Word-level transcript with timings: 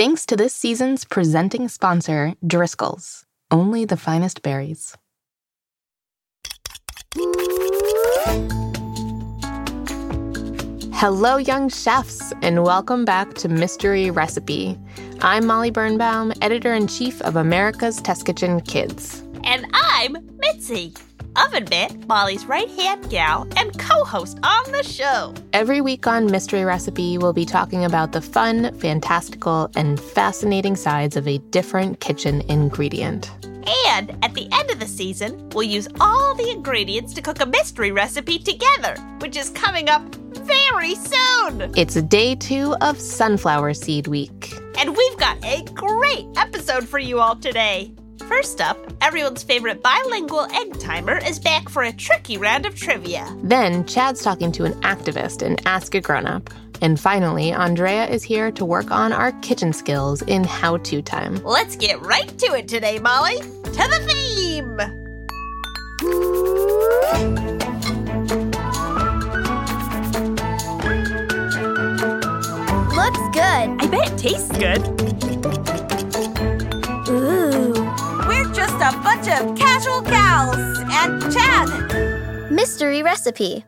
Thanks 0.00 0.24
to 0.24 0.34
this 0.34 0.54
season's 0.54 1.04
presenting 1.04 1.68
sponsor, 1.68 2.32
Driscoll's. 2.46 3.26
Only 3.50 3.84
the 3.84 3.98
finest 3.98 4.40
berries. 4.40 4.96
Hello, 10.94 11.36
young 11.36 11.68
chefs, 11.68 12.32
and 12.40 12.64
welcome 12.64 13.04
back 13.04 13.34
to 13.34 13.50
Mystery 13.50 14.10
Recipe. 14.10 14.78
I'm 15.20 15.44
Molly 15.44 15.70
Birnbaum, 15.70 16.32
editor 16.40 16.72
in 16.72 16.86
chief 16.86 17.20
of 17.20 17.36
America's 17.36 18.00
Test 18.00 18.24
Kitchen 18.24 18.62
Kids. 18.62 19.22
And 19.44 19.66
I'm 19.74 20.16
Mitzi, 20.38 20.94
oven 21.36 21.66
mitt, 21.70 22.06
Molly's 22.08 22.46
right 22.46 22.70
hand 22.70 23.08
gal, 23.10 23.46
and 23.56 23.78
co 23.78 24.04
host 24.04 24.38
on 24.42 24.72
the 24.72 24.82
show. 24.82 25.34
Every 25.52 25.80
week 25.80 26.06
on 26.06 26.30
Mystery 26.30 26.64
Recipe, 26.64 27.18
we'll 27.18 27.32
be 27.32 27.44
talking 27.44 27.84
about 27.84 28.12
the 28.12 28.20
fun, 28.20 28.76
fantastical, 28.78 29.70
and 29.76 30.00
fascinating 30.00 30.76
sides 30.76 31.16
of 31.16 31.26
a 31.26 31.38
different 31.50 32.00
kitchen 32.00 32.42
ingredient. 32.48 33.30
And 33.86 34.16
at 34.22 34.34
the 34.34 34.48
end 34.52 34.70
of 34.70 34.80
the 34.80 34.86
season, 34.86 35.48
we'll 35.50 35.64
use 35.64 35.88
all 36.00 36.34
the 36.34 36.50
ingredients 36.50 37.12
to 37.14 37.22
cook 37.22 37.40
a 37.40 37.46
mystery 37.46 37.92
recipe 37.92 38.38
together, 38.38 38.94
which 39.20 39.36
is 39.36 39.50
coming 39.50 39.88
up 39.88 40.02
very 40.14 40.94
soon. 40.94 41.72
It's 41.76 41.94
day 42.02 42.34
two 42.34 42.74
of 42.80 42.98
Sunflower 42.98 43.74
Seed 43.74 44.06
Week. 44.06 44.52
And 44.78 44.96
we've 44.96 45.16
got 45.18 45.44
a 45.44 45.62
great 45.74 46.26
episode 46.36 46.88
for 46.88 46.98
you 46.98 47.20
all 47.20 47.36
today. 47.36 47.92
First 48.28 48.60
up, 48.60 48.78
everyone's 49.00 49.42
favorite 49.42 49.82
bilingual 49.82 50.46
egg 50.52 50.78
timer 50.78 51.18
is 51.18 51.38
back 51.38 51.68
for 51.68 51.82
a 51.82 51.92
tricky 51.92 52.36
round 52.38 52.66
of 52.66 52.74
trivia. 52.74 53.26
Then, 53.42 53.84
Chad's 53.86 54.22
talking 54.22 54.52
to 54.52 54.64
an 54.64 54.74
activist 54.82 55.42
in 55.42 55.56
Ask 55.66 55.94
a 55.94 56.00
Grown 56.00 56.26
Up. 56.26 56.50
And 56.82 56.98
finally, 56.98 57.52
Andrea 57.52 58.06
is 58.06 58.22
here 58.22 58.50
to 58.52 58.64
work 58.64 58.90
on 58.90 59.12
our 59.12 59.32
kitchen 59.40 59.72
skills 59.72 60.22
in 60.22 60.44
How 60.44 60.78
To 60.78 61.02
Time. 61.02 61.42
Let's 61.44 61.76
get 61.76 62.00
right 62.02 62.28
to 62.38 62.54
it 62.54 62.68
today, 62.68 62.98
Molly. 62.98 63.36
To 63.36 63.72
the 63.72 64.00
theme! 64.06 64.76
Looks 72.96 73.18
good. 73.32 73.70
I 73.80 73.86
bet 73.90 74.12
it 74.12 74.18
tastes 74.18 74.56
good. 74.56 75.79
A 78.90 78.92
bunch 78.92 79.28
of 79.28 79.56
casual 79.56 80.00
gals 80.00 80.56
and 80.56 81.22
Chad. 81.32 82.50
Mystery 82.50 83.04
recipe. 83.04 83.64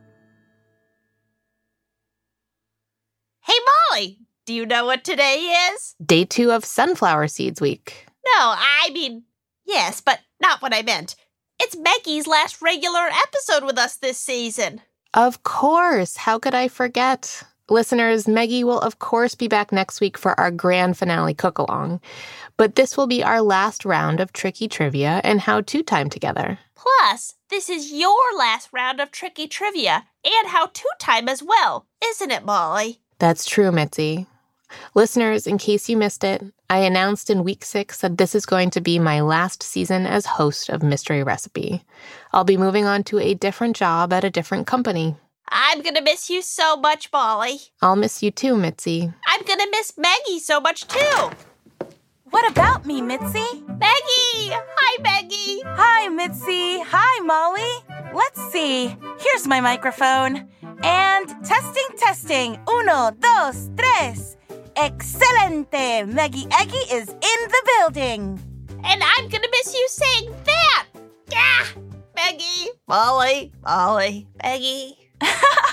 Hey, 3.42 3.54
Molly, 3.92 4.18
do 4.46 4.52
you 4.52 4.66
know 4.66 4.84
what 4.84 5.04
today 5.04 5.70
is? 5.70 5.94
Day 6.04 6.24
two 6.24 6.50
of 6.50 6.64
Sunflower 6.64 7.28
Seeds 7.28 7.60
Week. 7.60 8.08
No, 8.26 8.32
I 8.36 8.90
mean, 8.92 9.22
yes, 9.64 10.00
but 10.00 10.18
not 10.40 10.60
what 10.60 10.74
I 10.74 10.82
meant. 10.82 11.14
It's 11.60 11.76
Meggy's 11.76 12.26
last 12.26 12.60
regular 12.60 13.08
episode 13.08 13.62
with 13.62 13.78
us 13.78 13.94
this 13.94 14.18
season. 14.18 14.80
Of 15.14 15.44
course. 15.44 16.16
How 16.16 16.40
could 16.40 16.54
I 16.56 16.66
forget? 16.66 17.44
Listeners, 17.68 18.26
Meggy 18.26 18.64
will 18.64 18.80
of 18.80 18.98
course 18.98 19.36
be 19.36 19.46
back 19.46 19.70
next 19.70 20.00
week 20.00 20.18
for 20.18 20.38
our 20.38 20.50
grand 20.50 20.98
finale 20.98 21.32
cook 21.32 21.58
along. 21.58 22.00
But 22.62 22.76
this 22.76 22.96
will 22.96 23.08
be 23.08 23.24
our 23.24 23.42
last 23.42 23.84
round 23.84 24.20
of 24.20 24.32
tricky 24.32 24.68
trivia 24.68 25.20
and 25.24 25.40
how 25.40 25.62
to 25.62 25.82
time 25.82 26.08
together. 26.08 26.60
Plus, 26.76 27.34
this 27.50 27.68
is 27.68 27.92
your 27.92 28.38
last 28.38 28.68
round 28.72 29.00
of 29.00 29.10
tricky 29.10 29.48
trivia 29.48 30.04
and 30.24 30.46
how 30.46 30.66
to 30.66 30.88
time 31.00 31.28
as 31.28 31.42
well, 31.42 31.86
isn't 32.04 32.30
it, 32.30 32.44
Molly? 32.44 33.00
That's 33.18 33.46
true, 33.46 33.72
Mitzi. 33.72 34.28
Listeners, 34.94 35.48
in 35.48 35.58
case 35.58 35.88
you 35.88 35.96
missed 35.96 36.22
it, 36.22 36.40
I 36.70 36.78
announced 36.78 37.30
in 37.30 37.42
week 37.42 37.64
six 37.64 37.98
that 37.98 38.16
this 38.16 38.32
is 38.32 38.46
going 38.46 38.70
to 38.70 38.80
be 38.80 39.00
my 39.00 39.22
last 39.22 39.64
season 39.64 40.06
as 40.06 40.24
host 40.24 40.68
of 40.68 40.84
Mystery 40.84 41.24
Recipe. 41.24 41.82
I'll 42.32 42.44
be 42.44 42.56
moving 42.56 42.84
on 42.84 43.02
to 43.10 43.18
a 43.18 43.34
different 43.34 43.74
job 43.74 44.12
at 44.12 44.22
a 44.22 44.30
different 44.30 44.68
company. 44.68 45.16
I'm 45.48 45.82
gonna 45.82 46.00
miss 46.00 46.30
you 46.30 46.42
so 46.42 46.76
much, 46.76 47.10
Molly. 47.12 47.58
I'll 47.82 47.96
miss 47.96 48.22
you 48.22 48.30
too, 48.30 48.56
Mitzi. 48.56 49.12
I'm 49.26 49.42
gonna 49.42 49.68
miss 49.72 49.94
Meggy 49.98 50.38
so 50.38 50.60
much 50.60 50.86
too. 50.86 51.30
What 52.32 52.50
about 52.50 52.86
me, 52.86 53.02
Mitzi? 53.02 53.44
Meggy! 53.68 54.48
Hi, 54.50 55.02
Meggy! 55.02 55.62
Hi, 55.66 56.08
Mitzi. 56.08 56.80
Hi, 56.80 57.20
Molly. 57.20 57.72
Let's 58.14 58.40
see. 58.50 58.96
Here's 59.20 59.46
my 59.46 59.60
microphone. 59.60 60.48
And 60.82 61.28
testing, 61.44 61.88
testing. 61.98 62.58
Uno, 62.66 63.10
dos, 63.20 63.68
tres. 63.76 64.38
Excelente. 64.76 66.06
Meggy 66.08 66.46
Eggy 66.58 66.84
is 66.90 67.10
in 67.10 67.40
the 67.54 67.62
building. 67.76 68.40
And 68.82 69.02
I'm 69.04 69.28
gonna 69.28 69.48
miss 69.50 69.74
you 69.74 69.86
saying 69.90 70.34
that! 70.44 70.86
Ah! 71.34 71.68
Meggy! 72.16 72.68
Molly! 72.88 73.52
Molly! 73.62 74.26
Meggy! 74.42 74.96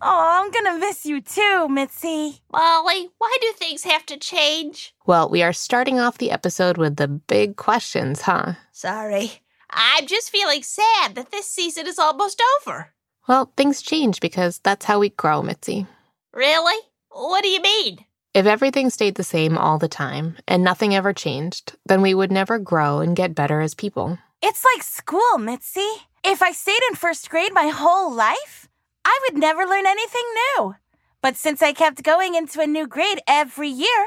Oh, 0.00 0.42
I'm 0.42 0.50
gonna 0.50 0.78
miss 0.78 1.04
you 1.04 1.20
too, 1.20 1.68
Mitzi. 1.68 2.40
Molly, 2.52 3.10
why 3.18 3.36
do 3.40 3.52
things 3.52 3.82
have 3.84 4.06
to 4.06 4.16
change? 4.16 4.94
Well, 5.06 5.28
we 5.28 5.42
are 5.42 5.52
starting 5.52 5.98
off 5.98 6.18
the 6.18 6.30
episode 6.30 6.78
with 6.78 6.96
the 6.96 7.08
big 7.08 7.56
questions, 7.56 8.22
huh? 8.22 8.54
Sorry. 8.70 9.42
I'm 9.70 10.06
just 10.06 10.30
feeling 10.30 10.62
sad 10.62 11.14
that 11.16 11.30
this 11.30 11.46
season 11.46 11.86
is 11.86 11.98
almost 11.98 12.40
over. 12.60 12.92
Well, 13.26 13.52
things 13.56 13.82
change 13.82 14.20
because 14.20 14.60
that's 14.60 14.86
how 14.86 15.00
we 15.00 15.10
grow, 15.10 15.42
Mitzi. 15.42 15.86
Really? 16.32 16.80
What 17.10 17.42
do 17.42 17.48
you 17.48 17.60
mean? 17.60 18.04
If 18.34 18.46
everything 18.46 18.90
stayed 18.90 19.16
the 19.16 19.24
same 19.24 19.58
all 19.58 19.78
the 19.78 19.88
time 19.88 20.36
and 20.46 20.62
nothing 20.62 20.94
ever 20.94 21.12
changed, 21.12 21.76
then 21.86 22.02
we 22.02 22.14
would 22.14 22.30
never 22.30 22.58
grow 22.58 23.00
and 23.00 23.16
get 23.16 23.34
better 23.34 23.60
as 23.60 23.74
people. 23.74 24.18
It's 24.42 24.64
like 24.64 24.84
school, 24.84 25.38
Mitzi. 25.38 25.88
If 26.24 26.40
I 26.42 26.52
stayed 26.52 26.80
in 26.88 26.94
first 26.96 27.28
grade 27.30 27.52
my 27.52 27.68
whole 27.68 28.14
life, 28.14 28.67
I 29.08 29.18
would 29.22 29.38
never 29.40 29.64
learn 29.64 29.86
anything 29.86 30.26
new. 30.38 30.74
But 31.22 31.34
since 31.34 31.62
I 31.62 31.72
kept 31.72 32.02
going 32.02 32.34
into 32.34 32.60
a 32.60 32.66
new 32.66 32.86
grade 32.86 33.22
every 33.26 33.70
year, 33.70 34.02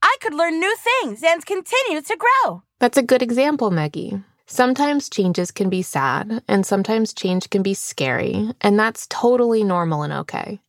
I 0.00 0.16
could 0.20 0.32
learn 0.32 0.60
new 0.60 0.76
things 0.76 1.24
and 1.24 1.44
continue 1.44 2.00
to 2.00 2.16
grow. 2.16 2.62
That's 2.78 2.96
a 2.96 3.02
good 3.02 3.20
example, 3.20 3.70
Meggy. 3.72 4.22
Sometimes 4.46 5.08
changes 5.08 5.50
can 5.50 5.68
be 5.70 5.82
sad, 5.82 6.40
and 6.46 6.64
sometimes 6.64 7.12
change 7.12 7.50
can 7.50 7.62
be 7.64 7.74
scary, 7.74 8.50
and 8.60 8.78
that's 8.78 9.08
totally 9.08 9.64
normal 9.64 10.02
and 10.02 10.12
okay. 10.12 10.60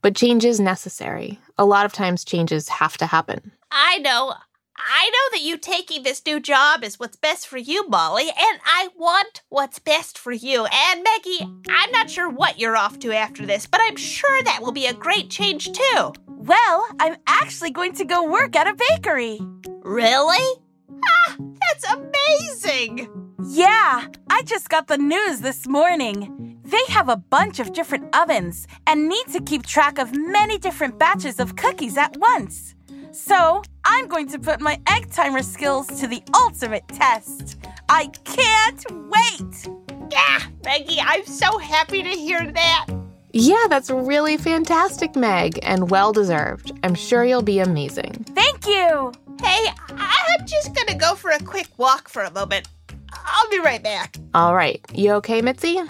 But 0.00 0.16
change 0.16 0.46
is 0.46 0.58
necessary. 0.58 1.38
A 1.58 1.66
lot 1.66 1.84
of 1.84 1.92
times, 1.92 2.24
changes 2.24 2.68
have 2.68 2.96
to 2.96 3.06
happen. 3.06 3.52
I 3.70 3.98
know. 3.98 4.34
I 4.78 5.10
know 5.10 5.36
that 5.36 5.42
you 5.44 5.56
taking 5.56 6.04
this 6.04 6.22
new 6.24 6.38
job 6.38 6.84
is 6.84 7.00
what's 7.00 7.16
best 7.16 7.48
for 7.48 7.58
you, 7.58 7.88
Molly, 7.88 8.28
and 8.28 8.60
I 8.64 8.88
want 8.96 9.42
what's 9.48 9.80
best 9.80 10.16
for 10.16 10.30
you. 10.30 10.66
And 10.66 11.04
Meggy, 11.04 11.40
I'm 11.68 11.90
not 11.90 12.08
sure 12.08 12.30
what 12.30 12.60
you're 12.60 12.76
off 12.76 12.98
to 13.00 13.12
after 13.12 13.44
this, 13.44 13.66
but 13.66 13.80
I'm 13.82 13.96
sure 13.96 14.42
that 14.44 14.62
will 14.62 14.72
be 14.72 14.86
a 14.86 14.94
great 14.94 15.30
change 15.30 15.72
too. 15.72 16.12
Well, 16.26 16.86
I'm 17.00 17.16
actually 17.26 17.72
going 17.72 17.94
to 17.94 18.04
go 18.04 18.30
work 18.30 18.54
at 18.54 18.68
a 18.68 18.76
bakery. 18.90 19.40
Really? 19.82 20.62
Ah, 21.04 21.36
that's 21.38 21.92
amazing! 21.92 23.08
Yeah, 23.50 24.06
I 24.30 24.42
just 24.42 24.68
got 24.68 24.86
the 24.86 24.98
news 24.98 25.40
this 25.40 25.66
morning. 25.66 26.60
They 26.64 26.84
have 26.88 27.08
a 27.08 27.16
bunch 27.16 27.58
of 27.58 27.72
different 27.72 28.14
ovens 28.14 28.66
and 28.86 29.08
need 29.08 29.26
to 29.32 29.40
keep 29.40 29.66
track 29.66 29.98
of 29.98 30.14
many 30.14 30.58
different 30.58 30.98
batches 30.98 31.40
of 31.40 31.56
cookies 31.56 31.96
at 31.96 32.16
once. 32.18 32.74
So, 33.18 33.62
I'm 33.84 34.06
going 34.06 34.28
to 34.28 34.38
put 34.38 34.60
my 34.60 34.80
egg 34.88 35.10
timer 35.10 35.42
skills 35.42 35.88
to 36.00 36.06
the 36.06 36.22
ultimate 36.36 36.86
test. 36.86 37.58
I 37.88 38.06
can't 38.22 38.84
wait! 38.90 39.68
Yeah, 40.10 40.38
Meggy, 40.62 40.98
I'm 41.00 41.26
so 41.26 41.58
happy 41.58 42.04
to 42.04 42.10
hear 42.10 42.50
that. 42.52 42.86
Yeah, 43.32 43.66
that's 43.68 43.90
really 43.90 44.36
fantastic, 44.36 45.16
Meg, 45.16 45.58
and 45.62 45.90
well 45.90 46.12
deserved. 46.12 46.70
I'm 46.84 46.94
sure 46.94 47.24
you'll 47.24 47.42
be 47.42 47.58
amazing. 47.58 48.24
Thank 48.36 48.66
you! 48.66 49.12
Hey, 49.42 49.66
I'm 49.88 50.46
just 50.46 50.74
gonna 50.74 50.96
go 50.96 51.16
for 51.16 51.30
a 51.30 51.40
quick 51.40 51.68
walk 51.76 52.08
for 52.08 52.22
a 52.22 52.30
moment. 52.30 52.68
I'll 53.12 53.50
be 53.50 53.58
right 53.58 53.82
back. 53.82 54.16
All 54.32 54.54
right, 54.54 54.80
you 54.94 55.10
okay, 55.14 55.42
Mitzi? 55.42 55.72
Yeah, 55.72 55.86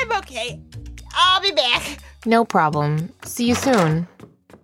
I'm 0.00 0.12
okay. 0.18 0.60
I'll 1.14 1.40
be 1.40 1.52
back. 1.52 1.98
No 2.26 2.44
problem. 2.44 3.10
See 3.24 3.46
you 3.46 3.54
soon. 3.54 4.06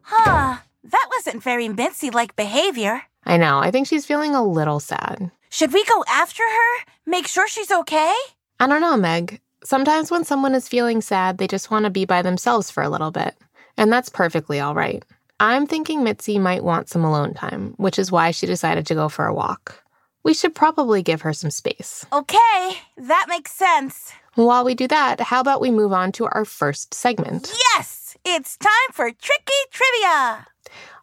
Huh, 0.02 0.58
that 0.84 1.06
wasn't 1.16 1.42
very 1.42 1.68
Mitzi 1.68 2.10
like 2.10 2.36
behavior. 2.36 3.02
I 3.24 3.36
know, 3.36 3.58
I 3.58 3.70
think 3.70 3.86
she's 3.86 4.06
feeling 4.06 4.34
a 4.34 4.44
little 4.44 4.80
sad. 4.80 5.30
Should 5.50 5.72
we 5.72 5.84
go 5.84 6.04
after 6.08 6.42
her? 6.42 6.84
Make 7.06 7.26
sure 7.26 7.48
she's 7.48 7.70
okay? 7.70 8.14
I 8.60 8.66
don't 8.66 8.80
know, 8.80 8.96
Meg. 8.96 9.40
Sometimes 9.64 10.10
when 10.10 10.24
someone 10.24 10.54
is 10.54 10.68
feeling 10.68 11.00
sad, 11.00 11.38
they 11.38 11.46
just 11.46 11.70
want 11.70 11.84
to 11.84 11.90
be 11.90 12.04
by 12.04 12.22
themselves 12.22 12.70
for 12.70 12.82
a 12.82 12.88
little 12.88 13.10
bit. 13.10 13.34
And 13.76 13.92
that's 13.92 14.08
perfectly 14.08 14.60
all 14.60 14.74
right. 14.74 15.04
I'm 15.40 15.66
thinking 15.66 16.02
Mitzi 16.02 16.38
might 16.38 16.64
want 16.64 16.88
some 16.88 17.04
alone 17.04 17.34
time, 17.34 17.74
which 17.76 17.98
is 17.98 18.10
why 18.10 18.30
she 18.30 18.46
decided 18.46 18.86
to 18.86 18.94
go 18.94 19.08
for 19.08 19.26
a 19.26 19.34
walk. 19.34 19.82
We 20.24 20.34
should 20.34 20.54
probably 20.54 21.02
give 21.02 21.22
her 21.22 21.32
some 21.32 21.50
space. 21.50 22.04
Okay, 22.12 22.78
that 22.96 23.26
makes 23.28 23.52
sense. 23.52 24.12
While 24.34 24.64
we 24.64 24.74
do 24.74 24.88
that, 24.88 25.20
how 25.20 25.40
about 25.40 25.60
we 25.60 25.70
move 25.70 25.92
on 25.92 26.12
to 26.12 26.26
our 26.26 26.44
first 26.44 26.92
segment? 26.92 27.52
Yes, 27.74 28.16
it's 28.24 28.56
time 28.56 28.70
for 28.92 29.10
Tricky 29.10 29.52
Trivia. 29.70 30.46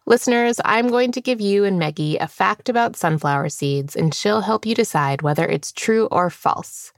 Listeners, 0.08 0.60
I'm 0.64 0.86
going 0.86 1.10
to 1.12 1.20
give 1.20 1.40
you 1.40 1.64
and 1.64 1.80
Meggy 1.80 2.16
a 2.20 2.28
fact 2.28 2.68
about 2.68 2.94
sunflower 2.94 3.48
seeds, 3.48 3.96
and 3.96 4.14
she'll 4.14 4.42
help 4.42 4.64
you 4.64 4.72
decide 4.72 5.20
whether 5.20 5.44
it's 5.44 5.72
true 5.72 6.06
or 6.12 6.30
false. 6.30 6.92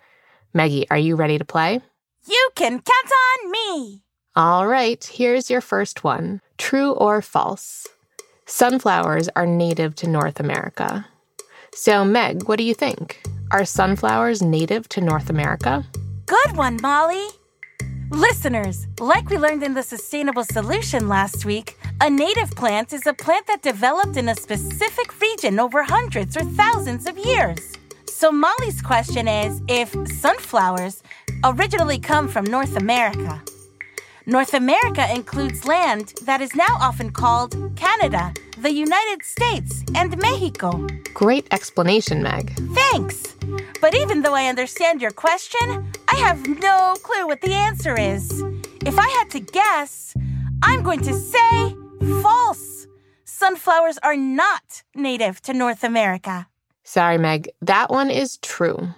Meggy, 0.54 0.84
are 0.90 0.98
you 0.98 1.16
ready 1.16 1.38
to 1.38 1.44
play? 1.44 1.80
You 2.28 2.50
can 2.54 2.72
count 2.72 3.12
on 3.44 3.50
me. 3.50 4.02
All 4.36 4.66
right, 4.66 5.02
here's 5.02 5.48
your 5.48 5.62
first 5.62 6.04
one 6.04 6.42
True 6.58 6.92
or 6.92 7.22
false? 7.22 7.86
Sunflowers 8.44 9.30
are 9.34 9.46
native 9.46 9.94
to 9.96 10.06
North 10.06 10.38
America. 10.38 11.06
So, 11.72 12.04
Meg, 12.04 12.46
what 12.46 12.58
do 12.58 12.64
you 12.64 12.74
think? 12.74 13.22
Are 13.50 13.64
sunflowers 13.64 14.42
native 14.42 14.86
to 14.90 15.00
North 15.00 15.30
America? 15.30 15.86
Good 16.26 16.58
one, 16.58 16.78
Molly. 16.82 17.28
Listeners, 18.10 18.86
like 19.00 19.28
we 19.28 19.36
learned 19.36 19.62
in 19.62 19.74
the 19.74 19.82
Sustainable 19.82 20.44
Solution 20.44 21.08
last 21.08 21.44
week, 21.44 21.76
a 22.00 22.08
native 22.08 22.50
plant 22.52 22.94
is 22.94 23.06
a 23.06 23.12
plant 23.12 23.46
that 23.46 23.60
developed 23.60 24.16
in 24.16 24.30
a 24.30 24.34
specific 24.34 25.20
region 25.20 25.60
over 25.60 25.82
hundreds 25.82 26.34
or 26.34 26.40
thousands 26.40 27.06
of 27.06 27.18
years. 27.18 27.74
So, 28.06 28.32
Molly's 28.32 28.80
question 28.80 29.28
is 29.28 29.60
if 29.68 29.94
sunflowers 30.08 31.02
originally 31.44 31.98
come 31.98 32.28
from 32.28 32.44
North 32.46 32.76
America. 32.76 33.42
North 34.24 34.54
America 34.54 35.06
includes 35.14 35.66
land 35.66 36.14
that 36.22 36.40
is 36.40 36.54
now 36.54 36.76
often 36.80 37.10
called 37.10 37.56
Canada, 37.76 38.32
the 38.56 38.72
United 38.72 39.22
States, 39.22 39.84
and 39.94 40.16
Mexico. 40.18 40.86
Great 41.12 41.46
explanation, 41.50 42.22
Meg. 42.22 42.52
Thanks. 42.74 43.37
But 43.80 43.94
even 43.94 44.22
though 44.22 44.34
I 44.34 44.46
understand 44.46 45.02
your 45.02 45.10
question, 45.10 45.92
I 46.08 46.16
have 46.16 46.46
no 46.46 46.96
clue 47.02 47.26
what 47.26 47.40
the 47.40 47.52
answer 47.52 47.98
is. 47.98 48.42
If 48.84 48.98
I 48.98 49.08
had 49.18 49.30
to 49.30 49.40
guess, 49.40 50.14
I'm 50.62 50.82
going 50.82 51.00
to 51.00 51.12
say 51.12 51.76
false. 52.22 52.86
Sunflowers 53.24 53.98
are 53.98 54.16
not 54.16 54.82
native 54.94 55.40
to 55.42 55.52
North 55.52 55.84
America. 55.84 56.48
Sorry, 56.84 57.18
Meg, 57.18 57.50
that 57.60 57.90
one 57.90 58.10
is 58.10 58.38
true. 58.38 58.88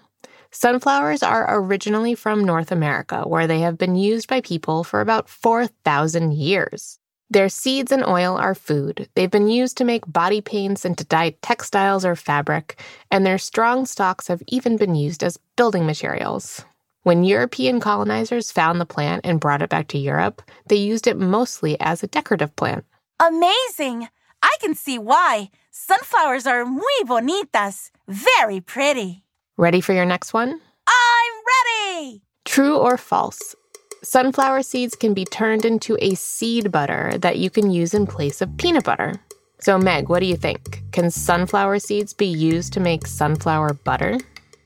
Sunflowers 0.53 1.23
are 1.23 1.46
originally 1.61 2.14
from 2.14 2.44
North 2.44 2.70
America, 2.70 3.23
where 3.26 3.49
they 3.49 3.61
have 3.61 3.76
been 3.76 3.96
used 3.96 4.29
by 4.29 4.41
people 4.41 4.85
for 4.85 5.00
about 5.00 5.29
4,000 5.29 6.32
years. 6.32 7.00
Their 7.32 7.49
seeds 7.49 7.93
and 7.93 8.05
oil 8.05 8.37
are 8.37 8.56
food. 8.56 9.09
They've 9.15 9.31
been 9.31 9.47
used 9.47 9.77
to 9.77 9.85
make 9.85 10.12
body 10.12 10.41
paints 10.41 10.85
and 10.85 10.99
to 10.99 11.05
dye 11.05 11.37
textiles 11.43 12.05
or 12.05 12.17
fabric, 12.17 12.82
and 13.09 13.25
their 13.25 13.38
strong 13.38 13.87
stalks 13.87 14.27
have 14.27 14.43
even 14.49 14.77
been 14.77 14.97
used 14.97 15.23
as 15.23 15.38
building 15.55 15.87
materials. 15.87 16.65
When 17.05 17.23
European 17.23 17.79
colonizers 17.79 18.50
found 18.50 18.81
the 18.81 18.85
plant 18.85 19.25
and 19.25 19.38
brought 19.38 19.62
it 19.62 19.71
back 19.71 19.87
to 19.88 19.99
Europe, 19.99 20.43
they 20.67 20.77
used 20.77 21.06
it 21.06 21.17
mostly 21.17 21.79
as 21.81 22.03
a 22.03 22.09
decorative 22.09 22.55
plant. 22.56 22.85
Amazing! 23.21 24.09
I 24.43 24.56
can 24.61 24.75
see 24.75 24.99
why. 24.99 25.50
Sunflowers 25.71 26.47
are 26.47 26.65
muy 26.65 27.03
bonitas, 27.05 27.91
very 28.09 28.61
pretty. 28.61 29.23
Ready 29.56 29.81
for 29.81 29.93
your 29.93 30.06
next 30.06 30.32
one? 30.32 30.61
I'm 30.88 31.32
ready! 31.55 32.23
True 32.44 32.77
or 32.77 32.97
false? 32.97 33.55
Sunflower 34.02 34.62
seeds 34.62 34.97
can 34.97 35.12
be 35.12 35.26
turned 35.26 35.67
into 35.67 35.99
a 36.00 36.14
seed 36.14 36.73
butter 36.73 37.19
that 37.19 37.37
you 37.37 37.50
can 37.50 37.70
use 37.70 37.93
in 37.93 38.06
place 38.06 38.41
of 38.41 38.56
peanut 38.56 38.85
butter. 38.85 39.12
So, 39.61 39.76
Meg, 39.76 40.08
what 40.08 40.20
do 40.20 40.26
you 40.26 40.37
think? 40.37 40.82
Can 40.91 41.11
sunflower 41.11 41.81
seeds 41.81 42.14
be 42.14 42.25
used 42.26 42.73
to 42.73 42.81
make 42.81 43.06
sunflower 43.06 43.75
butter? 43.75 44.19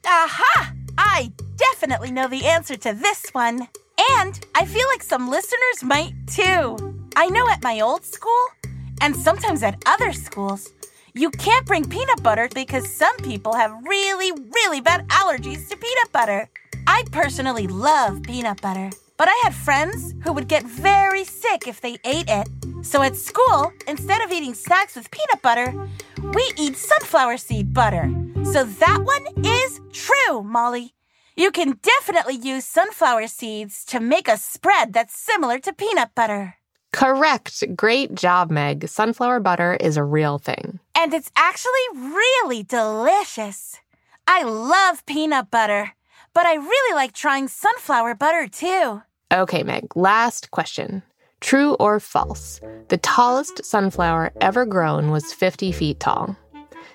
Aha! 0.06 0.72
I 0.96 1.32
definitely 1.56 2.12
know 2.12 2.28
the 2.28 2.46
answer 2.46 2.76
to 2.76 2.92
this 2.92 3.28
one. 3.32 3.66
And 4.12 4.46
I 4.54 4.64
feel 4.66 4.86
like 4.92 5.02
some 5.02 5.28
listeners 5.28 5.82
might 5.82 6.14
too. 6.28 6.94
I 7.16 7.28
know 7.28 7.48
at 7.48 7.62
my 7.64 7.80
old 7.80 8.04
school, 8.04 8.46
and 9.00 9.16
sometimes 9.16 9.64
at 9.64 9.82
other 9.86 10.12
schools, 10.12 10.72
you 11.12 11.30
can't 11.30 11.66
bring 11.66 11.88
peanut 11.88 12.22
butter 12.22 12.48
because 12.54 12.88
some 12.88 13.16
people 13.16 13.54
have 13.54 13.72
really, 13.84 14.30
really 14.30 14.80
bad 14.80 15.08
allergies 15.08 15.68
to 15.70 15.76
peanut 15.76 16.12
butter. 16.12 16.48
I 16.86 17.02
personally 17.10 17.66
love 17.66 18.22
peanut 18.22 18.60
butter, 18.60 18.90
but 19.16 19.28
I 19.28 19.40
had 19.42 19.54
friends 19.54 20.14
who 20.24 20.32
would 20.32 20.48
get 20.48 20.64
very 20.64 21.24
sick 21.24 21.66
if 21.66 21.80
they 21.80 21.98
ate 22.04 22.28
it. 22.28 22.48
So 22.82 23.02
at 23.02 23.16
school, 23.16 23.72
instead 23.86 24.22
of 24.22 24.32
eating 24.32 24.54
snacks 24.54 24.96
with 24.96 25.10
peanut 25.10 25.42
butter, 25.42 25.74
we 26.34 26.52
eat 26.58 26.76
sunflower 26.76 27.38
seed 27.38 27.72
butter. 27.72 28.10
So 28.52 28.64
that 28.64 29.00
one 29.04 29.44
is 29.44 29.80
true, 29.92 30.42
Molly. 30.42 30.94
You 31.36 31.50
can 31.50 31.78
definitely 31.82 32.36
use 32.36 32.64
sunflower 32.64 33.26
seeds 33.28 33.84
to 33.86 34.00
make 34.00 34.28
a 34.28 34.36
spread 34.36 34.92
that's 34.92 35.18
similar 35.18 35.58
to 35.60 35.72
peanut 35.72 36.14
butter. 36.14 36.56
Correct. 36.92 37.64
Great 37.74 38.14
job, 38.14 38.52
Meg. 38.52 38.88
Sunflower 38.88 39.40
butter 39.40 39.74
is 39.74 39.96
a 39.96 40.04
real 40.04 40.38
thing. 40.38 40.78
And 40.96 41.12
it's 41.12 41.30
actually 41.34 41.88
really 41.92 42.62
delicious. 42.62 43.80
I 44.28 44.44
love 44.44 45.04
peanut 45.04 45.50
butter, 45.50 45.94
but 46.34 46.46
I 46.46 46.54
really 46.54 46.94
like 46.94 47.12
trying 47.12 47.48
sunflower 47.48 48.16
butter 48.16 48.48
too. 48.48 49.02
Okay, 49.32 49.62
Meg, 49.62 49.96
last 49.96 50.50
question. 50.50 51.02
True 51.40 51.74
or 51.74 52.00
false? 52.00 52.60
The 52.88 52.98
tallest 52.98 53.64
sunflower 53.64 54.32
ever 54.40 54.66
grown 54.66 55.10
was 55.10 55.32
50 55.32 55.72
feet 55.72 56.00
tall. 56.00 56.36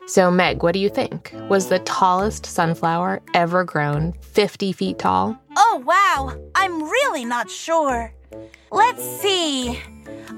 So, 0.07 0.31
Meg, 0.31 0.63
what 0.63 0.74
do 0.74 0.80
you 0.80 0.89
think? 0.89 1.33
Was 1.50 1.68
the 1.68 1.80
tallest 1.80 2.45
sunflower 2.45 3.21
ever 3.36 3.63
grown 3.63 4.13
50 4.21 4.71
feet 4.74 4.97
tall? 4.97 5.38
Oh, 5.56 5.83
wow. 5.85 6.35
I'm 6.56 6.81
really 6.81 7.25
not 7.25 7.50
sure. 7.50 8.12
Let's 8.71 9.03
see. 9.21 9.80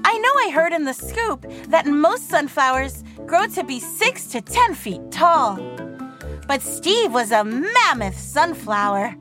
I 0.04 0.18
know 0.18 0.32
I 0.46 0.50
heard 0.52 0.72
in 0.72 0.84
the 0.84 0.92
scoop 0.92 1.46
that 1.68 1.86
most 1.86 2.28
sunflowers 2.28 3.02
grow 3.26 3.46
to 3.46 3.64
be 3.64 3.80
6 3.80 4.26
to 4.26 4.40
10 4.42 4.74
feet 4.74 5.10
tall. 5.10 5.56
But 6.46 6.62
Steve 6.62 7.12
was 7.12 7.30
a 7.30 7.44
mammoth 7.44 8.18
sunflower, 8.18 9.14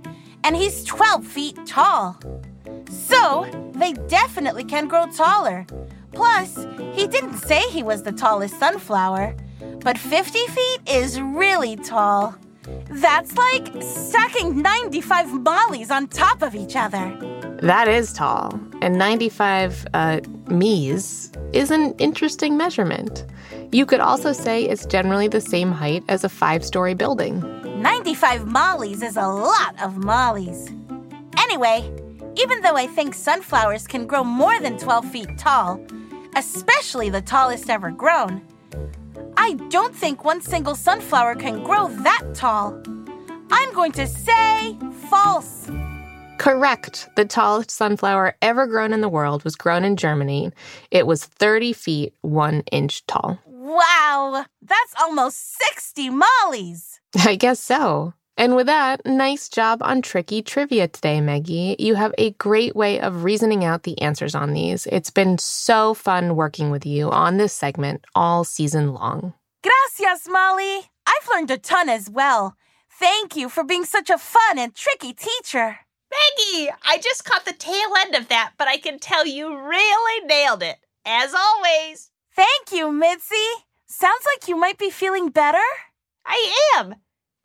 and 0.44 0.56
he's 0.56 0.84
12 0.84 1.26
feet 1.26 1.66
tall. 1.66 2.20
So, 2.90 3.48
they 3.74 3.94
definitely 3.94 4.64
can 4.64 4.88
grow 4.88 5.06
taller. 5.08 5.66
Plus, 6.12 6.66
he 6.94 7.08
didn't 7.08 7.38
say 7.38 7.62
he 7.70 7.84
was 7.84 8.04
the 8.04 8.12
tallest 8.12 8.60
sunflower, 8.60 9.36
but 9.80 9.98
50 9.98 10.40
feet 10.48 10.80
is 10.88 11.22
really 11.22 11.76
tall. 11.78 12.36
That's 12.90 13.36
like 13.38 13.72
stacking 13.82 14.62
95 14.62 15.42
mollies 15.42 15.90
on 15.90 16.08
top 16.08 16.42
of 16.42 16.54
each 16.56 16.76
other. 16.76 17.18
That 17.62 17.88
is 17.88 18.12
tall. 18.14 18.60
And 18.82 18.98
95 18.98 19.88
uh, 19.94 20.20
me's 20.48 21.32
is 21.54 21.72
an 21.72 21.94
interesting 21.98 22.58
measurement. 22.58 23.26
You 23.74 23.86
could 23.86 24.02
also 24.02 24.34
say 24.34 24.64
it's 24.64 24.86
generally 24.86 25.30
the 25.30 25.40
same 25.40 25.72
height 25.72 26.04
as 26.10 26.26
a 26.26 26.30
five 26.30 26.66
story 26.66 26.94
building. 26.94 27.42
95 27.82 28.46
mollies 28.46 29.02
is 29.02 29.16
a 29.16 29.28
lot 29.28 29.82
of 29.82 29.96
mollies. 29.96 30.70
Anyway, 31.38 31.90
even 32.36 32.62
though 32.62 32.76
I 32.76 32.86
think 32.86 33.14
sunflowers 33.14 33.88
can 33.88 34.08
grow 34.08 34.26
more 34.26 34.60
than 34.60 34.78
12 34.78 35.06
feet 35.10 35.38
tall, 35.38 35.80
especially 36.36 37.10
the 37.10 37.22
tallest 37.22 37.70
ever 37.70 37.92
grown, 37.92 38.42
I 39.38 39.54
don't 39.70 39.96
think 39.96 40.26
one 40.26 40.42
single 40.42 40.76
sunflower 40.76 41.36
can 41.36 41.64
grow 41.64 41.88
that 41.88 42.24
tall. 42.34 42.78
I'm 43.52 43.74
going 43.74 43.94
to 43.94 44.06
say 44.06 44.78
false. 45.10 45.72
Correct. 46.40 47.08
The 47.16 47.24
tallest 47.24 47.72
sunflower 47.72 48.36
ever 48.42 48.68
grown 48.68 48.92
in 48.92 49.00
the 49.00 49.08
world 49.08 49.46
was 49.46 49.56
grown 49.56 49.86
in 49.86 49.96
Germany. 49.96 50.52
It 50.90 51.08
was 51.08 51.24
30 51.24 51.72
feet, 51.72 52.14
1 52.22 52.64
inch 52.72 53.06
tall. 53.08 53.40
Wow, 53.72 54.46
that's 54.62 54.94
almost 55.00 55.58
60 55.58 56.10
mollies. 56.10 57.00
I 57.26 57.36
guess 57.36 57.60
so. 57.62 58.14
And 58.36 58.56
with 58.56 58.66
that, 58.66 59.06
nice 59.06 59.48
job 59.48 59.80
on 59.82 60.02
tricky 60.02 60.42
trivia 60.42 60.90
today, 60.90 61.22
Meggy. 61.22 61.78
You 61.80 61.96
have 61.96 62.14
a 62.18 62.32
great 62.32 62.76
way 62.76 63.00
of 63.00 63.24
reasoning 63.24 63.64
out 63.64 63.84
the 63.84 64.02
answers 64.02 64.36
on 64.36 64.52
these. 64.52 64.88
It's 64.88 65.10
been 65.10 65.38
so 65.38 65.94
fun 65.94 66.36
working 66.36 66.70
with 66.70 66.86
you 66.86 67.10
on 67.12 67.38
this 67.38 67.54
segment 67.54 68.04
all 68.14 68.44
season 68.44 68.94
long. 68.94 69.34
Gracias, 69.64 70.28
Molly. 70.28 70.90
I've 71.06 71.30
learned 71.34 71.52
a 71.52 71.58
ton 71.58 71.88
as 71.88 72.10
well. 72.10 72.58
Thank 73.00 73.38
you 73.38 73.48
for 73.48 73.64
being 73.64 73.86
such 73.86 74.10
a 74.10 74.18
fun 74.18 74.58
and 74.58 74.76
tricky 74.76 75.14
teacher. 75.14 75.80
Meggy, 76.12 76.70
I 76.84 76.98
just 76.98 77.24
caught 77.24 77.46
the 77.46 77.54
tail 77.54 77.90
end 78.00 78.16
of 78.16 78.28
that, 78.28 78.52
but 78.58 78.68
I 78.68 78.78
can 78.78 79.00
tell 79.00 79.26
you 79.26 79.58
really 79.58 80.26
nailed 80.26 80.62
it. 80.62 80.78
As 81.06 81.34
always. 81.34 82.11
Thank 82.42 82.72
you, 82.72 82.92
Mitzi. 82.92 83.36
Sounds 83.86 84.26
like 84.26 84.48
you 84.48 84.56
might 84.56 84.80
be 84.80 84.90
feeling 84.90 85.30
better. 85.30 85.60
I 86.26 86.74
am. 86.76 86.96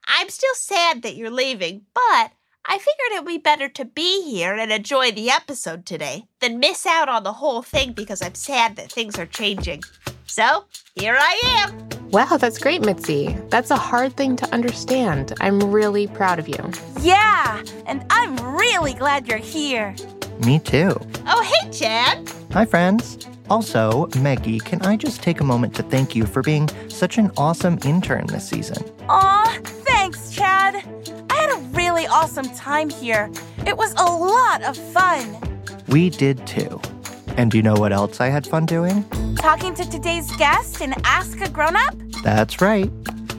I'm 0.06 0.30
still 0.30 0.54
sad 0.54 1.02
that 1.02 1.16
you're 1.16 1.30
leaving, 1.30 1.82
but 1.92 2.30
I 2.64 2.78
figured 2.78 3.12
it'd 3.12 3.26
be 3.26 3.36
better 3.36 3.68
to 3.68 3.84
be 3.84 4.22
here 4.24 4.54
and 4.54 4.72
enjoy 4.72 5.12
the 5.12 5.28
episode 5.28 5.84
today 5.84 6.24
than 6.40 6.60
miss 6.60 6.86
out 6.86 7.10
on 7.10 7.24
the 7.24 7.34
whole 7.34 7.60
thing 7.60 7.92
because 7.92 8.22
I'm 8.22 8.34
sad 8.34 8.76
that 8.76 8.90
things 8.90 9.18
are 9.18 9.26
changing. 9.26 9.82
So, 10.24 10.64
here 10.94 11.18
I 11.20 11.42
am. 11.44 12.08
Wow, 12.08 12.38
that's 12.38 12.56
great, 12.56 12.80
Mitzi. 12.80 13.36
That's 13.50 13.70
a 13.70 13.76
hard 13.76 14.16
thing 14.16 14.34
to 14.36 14.50
understand. 14.54 15.34
I'm 15.42 15.60
really 15.60 16.06
proud 16.06 16.38
of 16.38 16.48
you. 16.48 16.70
Yeah, 17.02 17.62
and 17.84 18.02
I'm 18.08 18.34
really 18.56 18.94
glad 18.94 19.28
you're 19.28 19.36
here. 19.36 19.94
Me 20.46 20.58
too. 20.58 20.98
Oh, 21.26 21.42
hey, 21.42 21.70
Chad. 21.70 22.32
Hi, 22.52 22.64
friends. 22.64 23.26
Also, 23.48 24.06
Meggy, 24.20 24.58
can 24.64 24.82
I 24.82 24.96
just 24.96 25.22
take 25.22 25.40
a 25.40 25.44
moment 25.44 25.74
to 25.76 25.82
thank 25.84 26.16
you 26.16 26.26
for 26.26 26.42
being 26.42 26.68
such 26.88 27.18
an 27.18 27.30
awesome 27.36 27.78
intern 27.84 28.26
this 28.26 28.48
season? 28.48 28.82
Aw, 29.08 29.58
thanks, 29.62 30.30
Chad. 30.30 30.76
I 31.30 31.34
had 31.34 31.50
a 31.50 31.60
really 31.76 32.06
awesome 32.08 32.48
time 32.50 32.88
here. 32.88 33.30
It 33.66 33.76
was 33.76 33.92
a 33.94 34.04
lot 34.04 34.62
of 34.62 34.76
fun. 34.76 35.36
We 35.88 36.10
did 36.10 36.44
too. 36.46 36.80
And 37.36 37.50
do 37.50 37.58
you 37.58 37.62
know 37.62 37.74
what 37.74 37.92
else 37.92 38.20
I 38.20 38.28
had 38.28 38.46
fun 38.46 38.66
doing? 38.66 39.04
Talking 39.36 39.74
to 39.74 39.88
today's 39.88 40.34
guest 40.36 40.80
and 40.80 40.94
Ask 41.04 41.40
a 41.40 41.50
Grown 41.50 41.76
Up? 41.76 41.94
That's 42.24 42.60
right. 42.60 42.90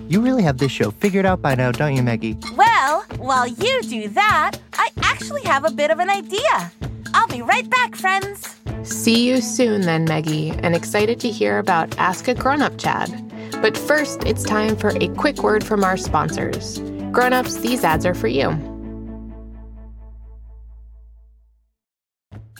You 0.08 0.22
really 0.22 0.44
have 0.44 0.60
this 0.60 0.72
show 0.72 0.92
figured 0.92 1.26
out 1.26 1.42
by 1.42 1.56
now, 1.56 1.72
don't 1.72 1.96
you, 1.96 2.02
Meggy? 2.02 2.38
Well, 2.56 3.02
while 3.18 3.48
you 3.48 3.82
do 3.82 4.08
that, 4.10 4.52
I 4.74 4.90
actually 5.02 5.42
have 5.42 5.66
a 5.66 5.72
bit 5.72 5.92
of 5.92 6.00
an 6.00 6.10
idea. 6.10 6.72
I'll 7.14 7.28
be 7.28 7.42
right 7.42 7.70
back, 7.70 7.96
friends. 7.96 8.57
See 8.90 9.28
you 9.28 9.42
soon, 9.42 9.82
then, 9.82 10.06
Meggy, 10.06 10.58
and 10.64 10.76
excited 10.76 11.20
to 11.20 11.30
hear 11.30 11.60
about 11.60 11.98
Ask 11.98 12.28
a 12.28 12.34
Grown 12.34 12.62
Up 12.62 12.78
Chad. 12.78 13.10
But 13.62 13.78
first, 13.78 14.24
it's 14.24 14.44
time 14.44 14.76
for 14.76 14.90
a 14.90 15.08
quick 15.10 15.44
word 15.44 15.64
from 15.64 15.84
our 15.84 15.98
sponsors. 15.98 16.80
Grown 17.12 17.34
ups, 17.34 17.58
these 17.58 17.84
ads 17.84 18.06
are 18.06 18.14
for 18.14 18.28
you. 18.28 18.50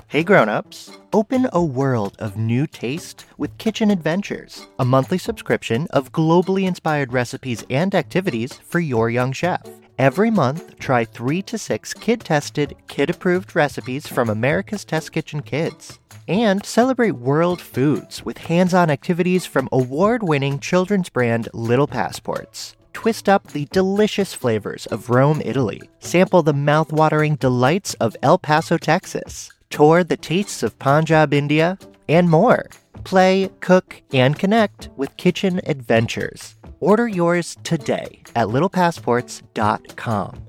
Hey 0.10 0.24
grown-ups, 0.24 0.98
open 1.12 1.50
a 1.52 1.62
world 1.62 2.16
of 2.20 2.38
new 2.38 2.66
taste 2.66 3.26
with 3.38 3.58
Kitchen 3.58 3.92
Adventures, 3.92 4.66
a 4.80 4.86
monthly 4.86 5.18
subscription 5.18 5.86
of 5.90 6.14
globally 6.14 6.66
inspired 6.66 7.12
recipes 7.12 7.66
and 7.70 7.94
activities 7.94 8.54
for 8.54 8.80
your 8.80 9.10
young 9.10 9.34
chef. 9.34 9.68
Every 10.00 10.32
month, 10.32 10.80
try 10.80 11.04
3 11.04 11.42
to 11.42 11.58
6 11.58 11.94
kid-tested, 11.96 12.76
kid-approved 12.88 13.54
recipes 13.54 14.08
from 14.08 14.30
America's 14.30 14.86
Test 14.86 15.12
Kitchen 15.12 15.42
Kids. 15.42 16.00
And 16.28 16.66
celebrate 16.66 17.12
world 17.12 17.62
foods 17.62 18.26
with 18.26 18.38
hands-on 18.38 18.90
activities 18.90 19.46
from 19.46 19.70
award-winning 19.72 20.60
children's 20.60 21.10
brand 21.10 21.48
Little 21.54 21.88
Passports 21.88 22.76
twist 22.98 23.30
up 23.30 23.46
the 23.48 23.66
delicious 23.66 24.34
flavors 24.34 24.88
of 24.88 25.12
Rome, 25.12 25.40
Italy. 25.46 25.80
Sample 26.00 26.42
the 26.42 26.52
mouth-watering 26.52 27.36
delights 27.36 27.94
of 27.96 28.18
El 28.24 28.40
Paso, 28.40 28.76
Texas. 28.78 29.52
Tour 29.70 30.04
the 30.04 30.18
tastes 30.18 30.64
of 30.64 30.80
Punjab, 30.80 31.32
India, 31.32 31.78
and 32.10 32.28
more. 32.28 32.66
Play, 33.04 33.52
cook, 33.60 34.02
and 34.12 34.40
connect 34.40 34.90
with 34.98 35.16
Kitchen 35.16 35.62
Adventures. 35.68 36.56
Order 36.80 37.08
yours 37.08 37.56
today 37.64 38.24
at 38.36 38.48
littlepassports.com. 38.48 40.42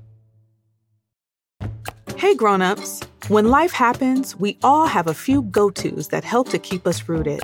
Hey 2.19 2.35
grown-ups, 2.35 2.99
when 3.29 3.47
life 3.47 3.71
happens, 3.71 4.35
we 4.35 4.57
all 4.61 4.87
have 4.87 5.07
a 5.07 5.13
few 5.13 5.41
go-tos 5.43 6.09
that 6.09 6.25
help 6.25 6.49
to 6.49 6.59
keep 6.59 6.85
us 6.85 7.07
rooted. 7.07 7.39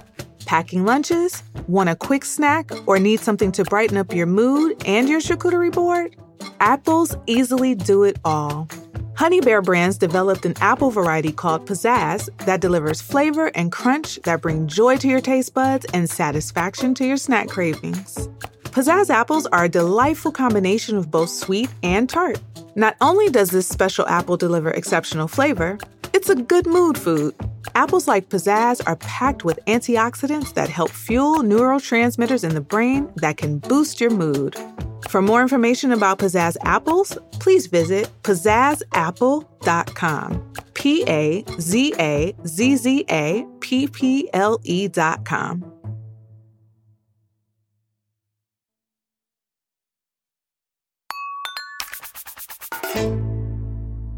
Packing 0.45 0.83
lunches? 0.83 1.43
Want 1.69 1.87
a 1.87 1.95
quick 1.95 2.25
snack 2.25 2.69
or 2.85 2.99
need 2.99 3.21
something 3.21 3.53
to 3.53 3.63
brighten 3.63 3.95
up 3.95 4.13
your 4.13 4.25
mood 4.25 4.83
and 4.85 5.07
your 5.07 5.21
charcuterie 5.21 5.71
board? 5.71 6.17
Apples 6.59 7.15
easily 7.25 7.73
do 7.73 8.03
it 8.03 8.19
all. 8.25 8.67
Honey 9.15 9.39
Bear 9.39 9.61
Brands 9.61 9.97
developed 9.97 10.45
an 10.45 10.55
apple 10.59 10.91
variety 10.91 11.31
called 11.31 11.65
Pizzazz 11.65 12.29
that 12.39 12.59
delivers 12.59 13.01
flavor 13.01 13.51
and 13.55 13.71
crunch 13.71 14.19
that 14.23 14.41
bring 14.41 14.67
joy 14.67 14.97
to 14.97 15.07
your 15.07 15.21
taste 15.21 15.53
buds 15.53 15.85
and 15.93 16.09
satisfaction 16.09 16.93
to 16.95 17.05
your 17.05 17.15
snack 17.15 17.47
cravings. 17.47 18.27
Pizzazz 18.75 19.09
apples 19.09 19.47
are 19.53 19.63
a 19.63 19.69
delightful 19.69 20.33
combination 20.33 20.97
of 20.97 21.09
both 21.09 21.29
sweet 21.29 21.69
and 21.81 22.09
tart. 22.09 22.41
Not 22.75 22.97
only 22.99 23.29
does 23.29 23.51
this 23.51 23.69
special 23.69 24.05
apple 24.05 24.35
deliver 24.35 24.69
exceptional 24.69 25.29
flavor, 25.29 25.77
it's 26.11 26.27
a 26.27 26.35
good 26.35 26.67
mood 26.67 26.97
food. 26.97 27.33
Apples 27.73 28.05
like 28.05 28.27
Pizzazz 28.27 28.85
are 28.85 28.97
packed 28.97 29.45
with 29.45 29.61
antioxidants 29.67 30.53
that 30.55 30.67
help 30.67 30.91
fuel 30.91 31.37
neurotransmitters 31.37 32.43
in 32.43 32.53
the 32.53 32.59
brain 32.59 33.09
that 33.15 33.37
can 33.37 33.59
boost 33.59 34.01
your 34.01 34.09
mood. 34.09 34.57
For 35.07 35.21
more 35.21 35.41
information 35.41 35.93
about 35.93 36.19
Pizzazz 36.19 36.57
apples, 36.63 37.17
please 37.39 37.67
visit 37.67 38.09
pizzazapple.com. 38.23 40.53
P 40.73 41.05
A 41.07 41.45
Z 41.61 41.93
A 41.97 42.35
Z 42.45 42.75
Z 42.75 43.05
A 43.09 43.47
P 43.61 43.87
P 43.87 44.29
L 44.33 44.59
E.com. 44.63 45.74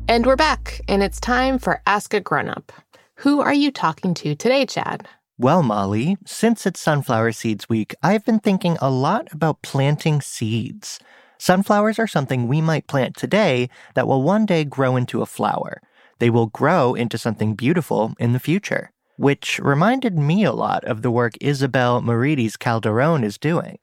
And 0.09 0.25
we're 0.25 0.35
back, 0.35 0.81
and 0.87 1.03
it's 1.03 1.19
time 1.19 1.59
for 1.59 1.81
Ask 1.85 2.13
a 2.13 2.19
Grown 2.19 2.49
Up. 2.49 2.71
Who 3.15 3.41
are 3.41 3.53
you 3.53 3.71
talking 3.71 4.13
to 4.15 4.35
today, 4.35 4.65
Chad? 4.65 5.07
Well, 5.37 5.61
Molly, 5.61 6.17
since 6.25 6.65
it's 6.65 6.79
Sunflower 6.79 7.33
Seeds 7.33 7.69
Week, 7.69 7.93
I've 8.01 8.25
been 8.25 8.39
thinking 8.39 8.77
a 8.81 8.89
lot 8.89 9.27
about 9.31 9.61
planting 9.61 10.21
seeds. 10.21 10.99
Sunflowers 11.37 11.99
are 11.99 12.07
something 12.07 12.47
we 12.47 12.61
might 12.61 12.87
plant 12.87 13.15
today 13.15 13.69
that 13.93 14.07
will 14.07 14.23
one 14.23 14.45
day 14.45 14.63
grow 14.63 14.95
into 14.95 15.21
a 15.21 15.27
flower. 15.27 15.81
They 16.19 16.29
will 16.29 16.47
grow 16.47 16.95
into 16.95 17.17
something 17.17 17.53
beautiful 17.53 18.13
in 18.17 18.33
the 18.33 18.39
future, 18.39 18.91
which 19.17 19.59
reminded 19.59 20.17
me 20.17 20.43
a 20.43 20.53
lot 20.53 20.83
of 20.85 21.03
the 21.03 21.11
work 21.11 21.33
Isabel 21.41 22.01
Mavrides 22.01 22.57
Calderon 22.57 23.23
is 23.23 23.37
doing. 23.37 23.77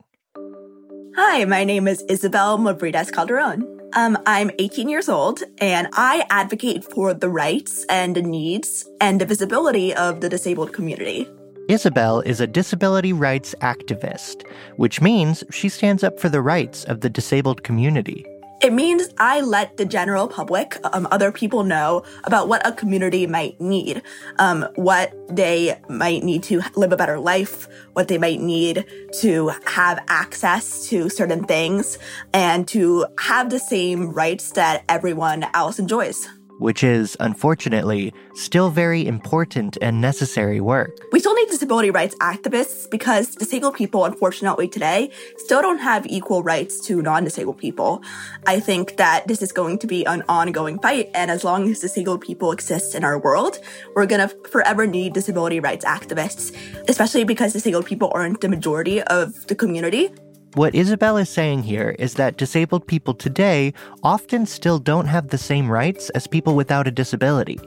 Hi, 1.17 1.45
my 1.45 1.63
name 1.63 1.87
is 1.87 2.03
Isabel 2.09 2.59
Mavrides 2.59 3.13
Calderon. 3.13 3.84
Um, 3.97 4.19
I'm 4.27 4.51
18 4.59 4.89
years 4.89 5.09
old 5.09 5.45
and 5.59 5.87
I 5.93 6.27
advocate 6.29 6.83
for 6.83 7.15
the 7.15 7.29
rights 7.29 7.87
and 7.89 8.17
needs 8.17 8.89
and 9.01 9.21
the 9.21 9.25
visibility 9.27 9.95
of 9.95 10.21
the 10.21 10.29
disabled 10.29 10.73
community. 10.73 11.29
Isabel 11.69 12.21
is 12.21 12.41
a 12.41 12.47
disability 12.47 13.13
rights 13.13 13.55
activist, 13.61 14.45
which 14.77 15.01
means 15.01 15.45
she 15.51 15.69
stands 15.69 16.03
up 16.03 16.19
for 16.19 16.29
the 16.29 16.43
rights 16.43 16.85
of 16.85 17.01
the 17.01 17.09
disabled 17.09 17.63
community. 17.63 18.27
It 18.64 18.73
means 18.73 19.11
I 19.18 19.42
let 19.42 19.76
the 19.76 19.85
general 19.85 20.26
public, 20.26 20.78
um, 20.85 21.06
other 21.11 21.30
people 21.30 21.64
know 21.64 22.02
about 22.25 22.49
what 22.49 22.66
a 22.66 22.73
community 22.73 23.26
might 23.26 23.61
need, 23.61 24.00
um, 24.38 24.66
what 24.76 25.12
they 25.28 25.78
might 25.90 26.23
need 26.23 26.44
to 26.44 26.62
live 26.75 26.90
a 26.90 26.97
better 26.97 27.21
life, 27.21 27.68
what 27.92 28.09
they 28.09 28.16
might 28.16 28.40
need 28.40 28.87
to 29.21 29.49
have 29.66 30.02
access 30.09 30.88
to 30.88 31.11
certain 31.11 31.44
things, 31.44 31.99
and 32.33 32.66
to 32.68 33.04
have 33.18 33.50
the 33.50 33.59
same 33.59 34.14
rights 34.14 34.52
that 34.52 34.83
everyone 34.88 35.44
else 35.52 35.78
enjoys 35.78 36.26
which 36.58 36.84
is, 36.84 37.16
unfortunately, 37.20 38.12
still 38.34 38.70
very 38.70 39.06
important 39.06 39.76
and 39.80 40.00
necessary 40.00 40.61
work. 40.61 40.99
We 41.12 41.20
still 41.20 41.34
need 41.34 41.49
disability 41.49 41.90
rights 41.90 42.14
activists 42.16 42.90
because 42.90 43.34
disabled 43.34 43.75
people, 43.75 44.04
unfortunately, 44.04 44.68
today 44.68 45.11
still 45.38 45.62
don't 45.62 45.78
have 45.78 46.06
equal 46.06 46.42
rights 46.42 46.80
to 46.87 47.02
non 47.02 47.25
disabled 47.25 47.58
people. 47.58 48.02
I 48.46 48.61
think 48.61 48.96
that 48.96 49.26
this 49.26 49.42
is 49.42 49.52
going 49.52 49.78
to 49.78 49.87
be 49.87 50.04
an 50.06 50.23
ongoing 50.28 50.78
fight, 50.78 51.11
and 51.14 51.30
as 51.30 51.44
long 51.44 51.70
as 51.70 51.80
disabled 51.80 52.20
people 52.20 52.52
exist 52.52 52.94
in 52.94 53.04
our 53.04 53.18
world, 53.18 53.58
we're 53.94 54.06
gonna 54.06 54.28
forever 54.50 54.87
need 54.87 55.12
disability 55.12 55.61
rights 55.61 55.84
activists, 55.84 56.54
especially 56.88 57.25
because 57.25 57.52
disabled 57.52 57.87
people 57.87 58.11
aren't 58.14 58.40
the 58.40 58.49
majority 58.49 59.02
of 59.02 59.46
the 59.46 59.54
community. 59.54 60.11
What 60.54 60.76
Isabel 60.76 61.16
is 61.16 61.28
saying 61.28 61.64
here 61.64 61.96
is 61.99 62.14
that 62.14 62.37
disabled 62.37 62.87
people 62.87 63.12
today 63.12 63.75
often 64.04 64.46
still 64.46 64.78
don't 64.78 65.06
have 65.06 65.26
the 65.26 65.37
same 65.37 65.68
rights 65.68 66.11
as 66.11 66.28
people 66.28 66.54
without 66.54 66.87
a 66.87 66.92
disability. 66.92 67.58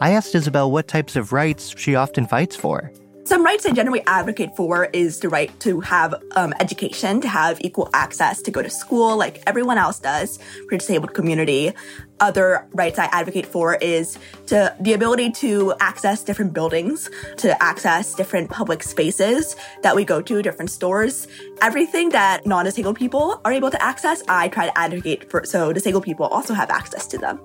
I 0.00 0.12
asked 0.12 0.36
Isabel 0.36 0.70
what 0.70 0.86
types 0.86 1.16
of 1.16 1.32
rights 1.32 1.74
she 1.76 1.96
often 1.96 2.28
fights 2.28 2.54
for. 2.54 2.92
Some 3.24 3.44
rights 3.44 3.66
I 3.66 3.72
generally 3.72 4.02
advocate 4.06 4.56
for 4.56 4.86
is 4.86 5.20
the 5.20 5.28
right 5.28 5.50
to 5.60 5.80
have 5.80 6.14
um, 6.36 6.54
education, 6.58 7.20
to 7.20 7.28
have 7.28 7.60
equal 7.60 7.90
access 7.92 8.40
to 8.42 8.50
go 8.50 8.62
to 8.62 8.70
school 8.70 9.16
like 9.16 9.42
everyone 9.46 9.78
else 9.78 10.00
does 10.00 10.38
for 10.68 10.78
disabled 10.78 11.14
community. 11.14 11.72
Other 12.18 12.66
rights 12.72 12.98
I 12.98 13.04
advocate 13.12 13.46
for 13.46 13.76
is 13.76 14.18
to 14.46 14.74
the 14.80 14.94
ability 14.94 15.30
to 15.32 15.74
access 15.80 16.24
different 16.24 16.54
buildings, 16.54 17.10
to 17.36 17.62
access 17.62 18.14
different 18.14 18.50
public 18.50 18.82
spaces 18.82 19.54
that 19.82 19.94
we 19.94 20.04
go 20.04 20.20
to, 20.22 20.42
different 20.42 20.70
stores. 20.70 21.28
Everything 21.60 22.08
that 22.10 22.46
non-disabled 22.46 22.96
people 22.96 23.40
are 23.44 23.52
able 23.52 23.70
to 23.70 23.80
access, 23.82 24.22
I 24.28 24.48
try 24.48 24.66
to 24.66 24.76
advocate 24.76 25.30
for 25.30 25.44
so 25.44 25.72
disabled 25.72 26.04
people 26.04 26.26
also 26.26 26.54
have 26.54 26.70
access 26.70 27.06
to 27.08 27.18
them. 27.18 27.38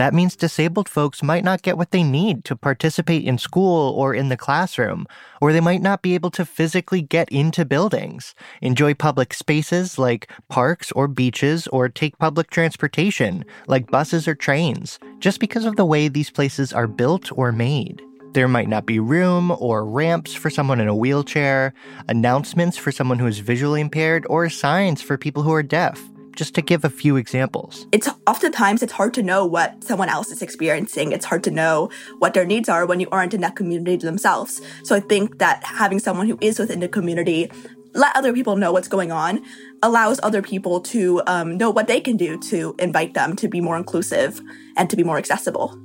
That 0.00 0.14
means 0.14 0.34
disabled 0.34 0.88
folks 0.88 1.22
might 1.22 1.44
not 1.44 1.60
get 1.60 1.76
what 1.76 1.90
they 1.90 2.02
need 2.02 2.46
to 2.46 2.56
participate 2.56 3.22
in 3.22 3.36
school 3.36 3.90
or 3.90 4.14
in 4.14 4.30
the 4.30 4.36
classroom, 4.38 5.06
or 5.42 5.52
they 5.52 5.60
might 5.60 5.82
not 5.82 6.00
be 6.00 6.14
able 6.14 6.30
to 6.30 6.46
physically 6.46 7.02
get 7.02 7.28
into 7.28 7.66
buildings, 7.66 8.34
enjoy 8.62 8.94
public 8.94 9.34
spaces 9.34 9.98
like 9.98 10.32
parks 10.48 10.90
or 10.92 11.06
beaches, 11.06 11.66
or 11.66 11.90
take 11.90 12.16
public 12.16 12.48
transportation 12.48 13.44
like 13.66 13.90
buses 13.90 14.26
or 14.26 14.34
trains, 14.34 14.98
just 15.18 15.38
because 15.38 15.66
of 15.66 15.76
the 15.76 15.84
way 15.84 16.08
these 16.08 16.30
places 16.30 16.72
are 16.72 16.86
built 16.86 17.30
or 17.36 17.52
made. 17.52 18.00
There 18.32 18.48
might 18.48 18.70
not 18.70 18.86
be 18.86 19.00
room 19.00 19.50
or 19.50 19.84
ramps 19.84 20.32
for 20.32 20.48
someone 20.48 20.80
in 20.80 20.88
a 20.88 20.96
wheelchair, 20.96 21.74
announcements 22.08 22.78
for 22.78 22.90
someone 22.90 23.18
who 23.18 23.26
is 23.26 23.40
visually 23.40 23.82
impaired, 23.82 24.24
or 24.30 24.48
signs 24.48 25.02
for 25.02 25.18
people 25.18 25.42
who 25.42 25.52
are 25.52 25.62
deaf 25.62 26.00
just 26.36 26.54
to 26.54 26.62
give 26.62 26.84
a 26.84 26.90
few 26.90 27.16
examples. 27.16 27.86
It's 27.92 28.08
oftentimes 28.26 28.82
it's 28.82 28.92
hard 28.92 29.14
to 29.14 29.22
know 29.22 29.46
what 29.46 29.82
someone 29.84 30.08
else 30.08 30.30
is 30.30 30.42
experiencing. 30.42 31.12
It's 31.12 31.24
hard 31.24 31.44
to 31.44 31.50
know 31.50 31.90
what 32.18 32.34
their 32.34 32.46
needs 32.46 32.68
are 32.68 32.86
when 32.86 33.00
you 33.00 33.08
aren't 33.10 33.34
in 33.34 33.40
that 33.40 33.56
community 33.56 33.96
themselves. 33.96 34.60
So 34.84 34.94
I 34.94 35.00
think 35.00 35.38
that 35.38 35.62
having 35.64 35.98
someone 35.98 36.28
who 36.28 36.38
is 36.40 36.58
within 36.58 36.80
the 36.80 36.88
community 36.88 37.50
let 37.92 38.14
other 38.14 38.32
people 38.32 38.56
know 38.56 38.72
what's 38.72 38.88
going 38.88 39.10
on 39.10 39.42
allows 39.82 40.20
other 40.22 40.42
people 40.42 40.80
to 40.80 41.22
um, 41.26 41.56
know 41.56 41.70
what 41.70 41.88
they 41.88 42.00
can 42.00 42.16
do 42.16 42.38
to 42.38 42.74
invite 42.78 43.14
them 43.14 43.34
to 43.36 43.48
be 43.48 43.60
more 43.60 43.76
inclusive 43.76 44.40
and 44.76 44.88
to 44.90 44.96
be 44.96 45.02
more 45.02 45.18
accessible. 45.18 45.76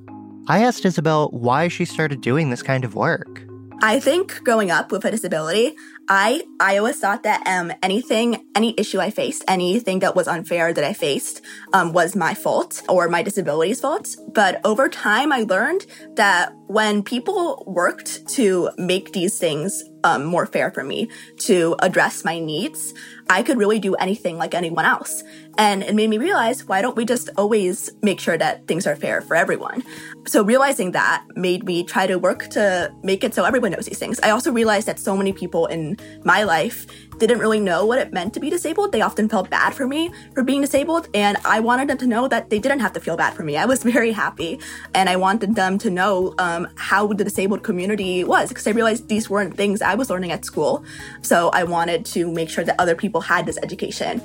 I 0.48 0.60
asked 0.60 0.86
Isabel 0.86 1.30
why 1.30 1.68
she 1.68 1.86
started 1.86 2.22
doing 2.22 2.50
this 2.50 2.62
kind 2.62 2.84
of 2.84 2.94
work. 2.94 3.42
I 3.82 4.00
think 4.00 4.44
growing 4.44 4.72
up 4.72 4.92
with 4.92 5.04
a 5.06 5.12
disability, 5.12 5.76
I 6.08 6.44
I 6.60 6.78
always 6.78 7.00
thought 7.00 7.24
that 7.24 7.46
um 7.48 7.72
anything 7.82 8.46
any 8.56 8.74
issue 8.78 9.00
I 9.00 9.10
faced, 9.10 9.44
anything 9.48 10.00
that 10.00 10.16
was 10.16 10.28
unfair 10.28 10.74
that 10.74 10.84
I 10.84 10.94
faced, 10.94 11.42
um, 11.74 11.94
was 11.94 12.16
my 12.16 12.34
fault 12.34 12.84
or 12.88 13.08
my 13.10 13.24
disability's 13.24 13.82
fault. 13.82 14.16
But 14.34 14.62
over 14.64 14.88
time, 14.90 15.32
I 15.32 15.42
learned 15.42 15.86
that 16.16 16.54
when 16.68 17.04
people 17.04 17.64
worked 17.68 18.28
to 18.30 18.70
make 18.78 19.14
these 19.14 19.38
things 19.38 19.84
um, 20.04 20.24
more 20.24 20.46
fair 20.46 20.72
for 20.72 20.84
me, 20.84 21.10
to 21.40 21.76
address 21.80 22.24
my 22.24 22.40
needs, 22.40 22.94
I 23.30 23.42
could 23.42 23.58
really 23.58 23.80
do 23.80 23.96
anything 23.96 24.38
like 24.38 24.54
anyone 24.54 24.86
else. 24.86 25.24
And 25.58 25.82
it 25.84 25.96
made 25.96 26.10
me 26.10 26.18
realize 26.18 26.68
why 26.68 26.82
don't 26.82 26.96
we 26.96 27.06
just 27.06 27.30
always 27.38 27.92
make 28.04 28.20
sure 28.20 28.38
that 28.38 28.68
things 28.68 28.86
are 28.86 28.96
fair 28.96 29.22
for 29.22 29.36
everyone? 29.36 29.84
So 30.28 30.44
realizing 30.44 30.92
that 30.94 31.24
made 31.36 31.66
me 31.66 31.84
try 31.84 32.08
to 32.08 32.18
work 32.18 32.50
to 32.50 32.92
make 33.04 33.24
it 33.24 33.36
so 33.36 33.44
everyone 33.44 33.72
knows 33.72 33.86
these 33.86 34.00
things. 34.00 34.20
I 34.22 34.32
also 34.32 34.52
realized 34.52 34.88
that 34.88 34.98
so 34.98 35.16
many 35.16 35.32
people 35.32 35.68
in 35.68 35.98
my 36.24 36.42
life 36.42 36.88
didn't 37.20 37.38
really 37.38 37.60
know 37.60 37.86
what 37.86 38.00
it 38.00 38.12
meant 38.12 38.34
to 38.34 38.40
be 38.40 38.50
disabled. 38.50 38.92
They 38.92 39.02
often 39.02 39.30
felt 39.30 39.52
bad 39.52 39.76
for 39.76 39.88
me 39.88 40.12
for 40.34 40.44
being 40.44 40.62
disabled, 40.62 41.10
and 41.14 41.38
I 41.46 41.60
wanted 41.60 41.90
them 41.90 42.00
to 42.00 42.08
know 42.08 42.28
that 42.28 42.50
they 42.50 42.58
didn't 42.58 42.80
have 42.80 42.94
to 42.94 43.00
feel 43.00 43.16
bad 43.16 43.36
for 43.36 43.44
me. 43.44 43.56
I 43.56 43.66
was 43.66 43.84
very 43.96 44.12
happy, 44.12 44.60
and 44.96 45.10
I 45.10 45.16
wanted 45.16 45.56
them 45.56 45.78
to 45.78 45.92
know 45.92 46.34
um, 46.40 46.68
how 46.76 47.06
the 47.08 47.24
disabled 47.24 47.62
community 47.62 48.24
was 48.24 48.50
because 48.50 48.66
I 48.66 48.72
realized 48.72 49.08
these 49.08 49.30
weren't 49.30 49.56
things 49.56 49.84
I 49.84 49.94
was 49.94 50.10
learning 50.10 50.32
at 50.32 50.44
school. 50.44 50.84
So 51.22 51.50
I 51.50 51.64
wanted 51.64 52.04
to 52.08 52.32
make 52.32 52.50
sure 52.50 52.64
that 52.64 52.76
other 52.80 52.96
people 52.96 53.22
had 53.22 53.46
this 53.46 53.60
education. 53.62 54.22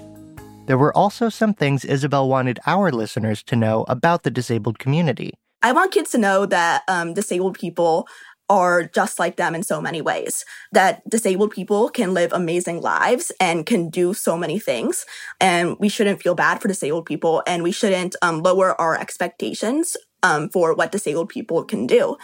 There 0.64 0.78
were 0.78 0.96
also 0.96 1.28
some 1.28 1.52
things 1.52 1.84
Isabel 1.84 2.26
wanted 2.28 2.58
our 2.66 2.90
listeners 2.90 3.42
to 3.44 3.56
know 3.56 3.84
about 3.86 4.22
the 4.22 4.30
disabled 4.30 4.78
community. 4.78 5.34
I 5.62 5.72
want 5.72 5.92
kids 5.92 6.10
to 6.12 6.18
know 6.18 6.46
that 6.46 6.82
um, 6.88 7.14
disabled 7.14 7.58
people 7.58 8.08
are 8.48 8.82
just 8.82 9.18
like 9.18 9.36
them 9.36 9.54
in 9.54 9.62
so 9.62 9.80
many 9.80 10.02
ways. 10.02 10.44
That 10.72 11.08
disabled 11.08 11.52
people 11.52 11.88
can 11.88 12.14
live 12.14 12.32
amazing 12.32 12.80
lives 12.80 13.30
and 13.38 13.64
can 13.64 13.90
do 13.90 14.12
so 14.12 14.36
many 14.36 14.58
things. 14.58 15.06
And 15.40 15.76
we 15.78 15.88
shouldn't 15.88 16.20
feel 16.20 16.34
bad 16.34 16.60
for 16.60 16.66
disabled 16.66 17.06
people 17.06 17.42
and 17.46 17.62
we 17.62 17.70
shouldn't 17.70 18.16
um, 18.22 18.42
lower 18.42 18.78
our 18.80 18.98
expectations 18.98 19.96
um, 20.22 20.48
for 20.48 20.74
what 20.74 20.92
disabled 20.92 21.28
people 21.28 21.62
can 21.62 21.86
do. 21.86 22.16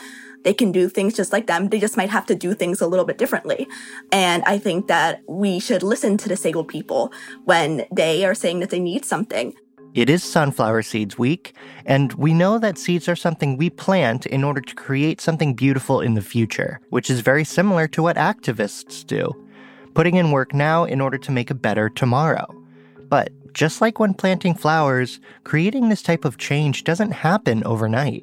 They 0.43 0.53
can 0.53 0.73
do 0.73 0.89
things 0.89 1.15
just 1.15 1.33
like 1.33 1.47
them. 1.47 1.69
They 1.69 1.81
just 1.81 1.97
might 1.97 2.11
have 2.11 2.27
to 2.27 2.35
do 2.35 2.55
things 2.55 2.81
a 2.81 2.87
little 2.87 3.05
bit 3.05 3.19
differently. 3.19 3.69
And 4.11 4.43
I 4.45 4.59
think 4.59 4.89
that 4.89 5.21
we 5.29 5.61
should 5.61 5.83
listen 5.83 6.17
to 6.19 6.29
disabled 6.29 6.69
people 6.69 7.13
when 7.45 7.87
they 7.93 8.25
are 8.25 8.35
saying 8.35 8.61
that 8.61 8.71
they 8.71 8.81
need 8.81 9.05
something. 9.05 9.55
It 9.97 10.11
is 10.11 10.23
Sunflower 10.23 10.83
Seeds 10.83 11.17
Week, 11.17 11.55
and 11.87 12.13
we 12.13 12.35
know 12.35 12.59
that 12.59 12.77
seeds 12.77 13.09
are 13.09 13.17
something 13.17 13.57
we 13.57 13.71
plant 13.71 14.27
in 14.27 14.45
order 14.45 14.61
to 14.61 14.75
create 14.75 15.23
something 15.23 15.55
beautiful 15.55 16.03
in 16.03 16.13
the 16.13 16.21
future, 16.21 16.81
which 16.91 17.09
is 17.09 17.21
very 17.21 17.45
similar 17.45 17.89
to 17.89 18.03
what 18.03 18.17
activists 18.17 19.07
do, 19.07 19.33
putting 19.95 20.17
in 20.17 20.33
work 20.33 20.53
now 20.53 20.85
in 20.85 21.01
order 21.01 21.17
to 21.17 21.33
make 21.33 21.51
a 21.51 21.55
better 21.55 21.89
tomorrow. 21.89 22.45
But 23.09 23.33
just 23.55 23.81
like 23.81 23.99
when 23.99 24.13
planting 24.13 24.55
flowers, 24.55 25.19
creating 25.45 25.89
this 25.89 26.03
type 26.03 26.27
of 26.27 26.37
change 26.37 26.85
doesn't 26.85 27.13
happen 27.13 27.65
overnight. 27.65 28.23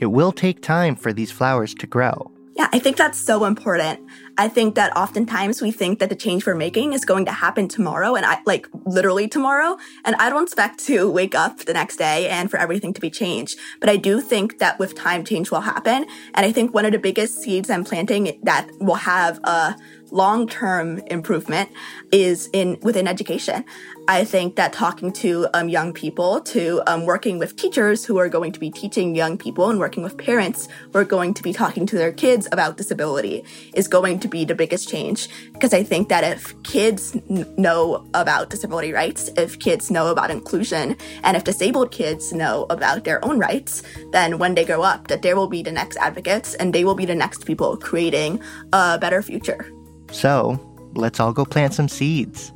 It 0.00 0.06
will 0.06 0.30
take 0.30 0.62
time 0.62 0.94
for 0.94 1.12
these 1.12 1.32
flowers 1.32 1.74
to 1.80 1.88
grow. 1.88 2.30
Yeah, 2.58 2.68
I 2.72 2.80
think 2.80 2.96
that's 2.96 3.16
so 3.16 3.44
important. 3.44 4.00
I 4.36 4.48
think 4.48 4.74
that 4.74 4.96
oftentimes 4.96 5.62
we 5.62 5.70
think 5.70 6.00
that 6.00 6.08
the 6.08 6.16
change 6.16 6.44
we're 6.44 6.56
making 6.56 6.92
is 6.92 7.04
going 7.04 7.24
to 7.26 7.30
happen 7.30 7.68
tomorrow 7.68 8.16
and 8.16 8.26
I 8.26 8.40
like 8.46 8.66
literally 8.84 9.28
tomorrow. 9.28 9.76
And 10.04 10.16
I 10.16 10.28
don't 10.28 10.42
expect 10.42 10.80
to 10.86 11.08
wake 11.08 11.36
up 11.36 11.58
the 11.58 11.72
next 11.72 11.98
day 11.98 12.28
and 12.28 12.50
for 12.50 12.56
everything 12.56 12.92
to 12.94 13.00
be 13.00 13.10
changed. 13.10 13.60
But 13.78 13.90
I 13.90 13.96
do 13.96 14.20
think 14.20 14.58
that 14.58 14.76
with 14.80 14.96
time 14.96 15.24
change 15.24 15.52
will 15.52 15.60
happen. 15.60 16.04
And 16.34 16.44
I 16.44 16.50
think 16.50 16.74
one 16.74 16.84
of 16.84 16.90
the 16.90 16.98
biggest 16.98 17.38
seeds 17.38 17.70
I'm 17.70 17.84
planting 17.84 18.40
that 18.42 18.68
will 18.80 18.96
have 18.96 19.38
a 19.44 19.76
long-term 20.10 20.98
improvement 21.06 21.70
is 22.12 22.48
in 22.52 22.78
within 22.82 23.06
education. 23.06 23.64
I 24.10 24.24
think 24.24 24.56
that 24.56 24.72
talking 24.72 25.12
to 25.12 25.48
um, 25.52 25.68
young 25.68 25.92
people, 25.92 26.40
to 26.40 26.82
um, 26.86 27.04
working 27.04 27.38
with 27.38 27.56
teachers 27.56 28.06
who 28.06 28.16
are 28.16 28.30
going 28.30 28.52
to 28.52 28.60
be 28.60 28.70
teaching 28.70 29.14
young 29.14 29.36
people 29.36 29.68
and 29.68 29.78
working 29.78 30.02
with 30.02 30.16
parents 30.16 30.66
who 30.90 30.98
are 30.98 31.04
going 31.04 31.34
to 31.34 31.42
be 31.42 31.52
talking 31.52 31.84
to 31.84 31.96
their 31.98 32.10
kids 32.10 32.48
about 32.50 32.78
disability 32.78 33.44
is 33.74 33.86
going 33.86 34.18
to 34.20 34.28
be 34.28 34.46
the 34.46 34.54
biggest 34.54 34.88
change. 34.88 35.28
Because 35.52 35.74
I 35.74 35.82
think 35.82 36.08
that 36.08 36.24
if 36.24 36.60
kids 36.62 37.16
n- 37.28 37.52
know 37.58 38.06
about 38.14 38.48
disability 38.48 38.94
rights, 38.94 39.28
if 39.36 39.58
kids 39.58 39.90
know 39.90 40.06
about 40.10 40.30
inclusion, 40.30 40.96
and 41.22 41.36
if 41.36 41.44
disabled 41.44 41.90
kids 41.90 42.32
know 42.32 42.64
about 42.70 43.04
their 43.04 43.22
own 43.22 43.38
rights, 43.38 43.82
then 44.12 44.38
when 44.38 44.54
they 44.54 44.64
grow 44.64 44.80
up, 44.80 45.08
that 45.08 45.20
there 45.20 45.36
will 45.36 45.48
be 45.48 45.62
the 45.62 45.72
next 45.72 45.98
advocates 45.98 46.54
and 46.54 46.72
they 46.72 46.82
will 46.82 46.94
be 46.94 47.04
the 47.04 47.14
next 47.14 47.44
people 47.44 47.76
creating 47.76 48.40
a 48.72 48.98
better 48.98 49.20
future. 49.20 49.70
So, 50.10 50.58
let's 50.94 51.20
all 51.20 51.32
go 51.32 51.44
plant 51.44 51.74
some 51.74 51.88
seeds. 51.88 52.52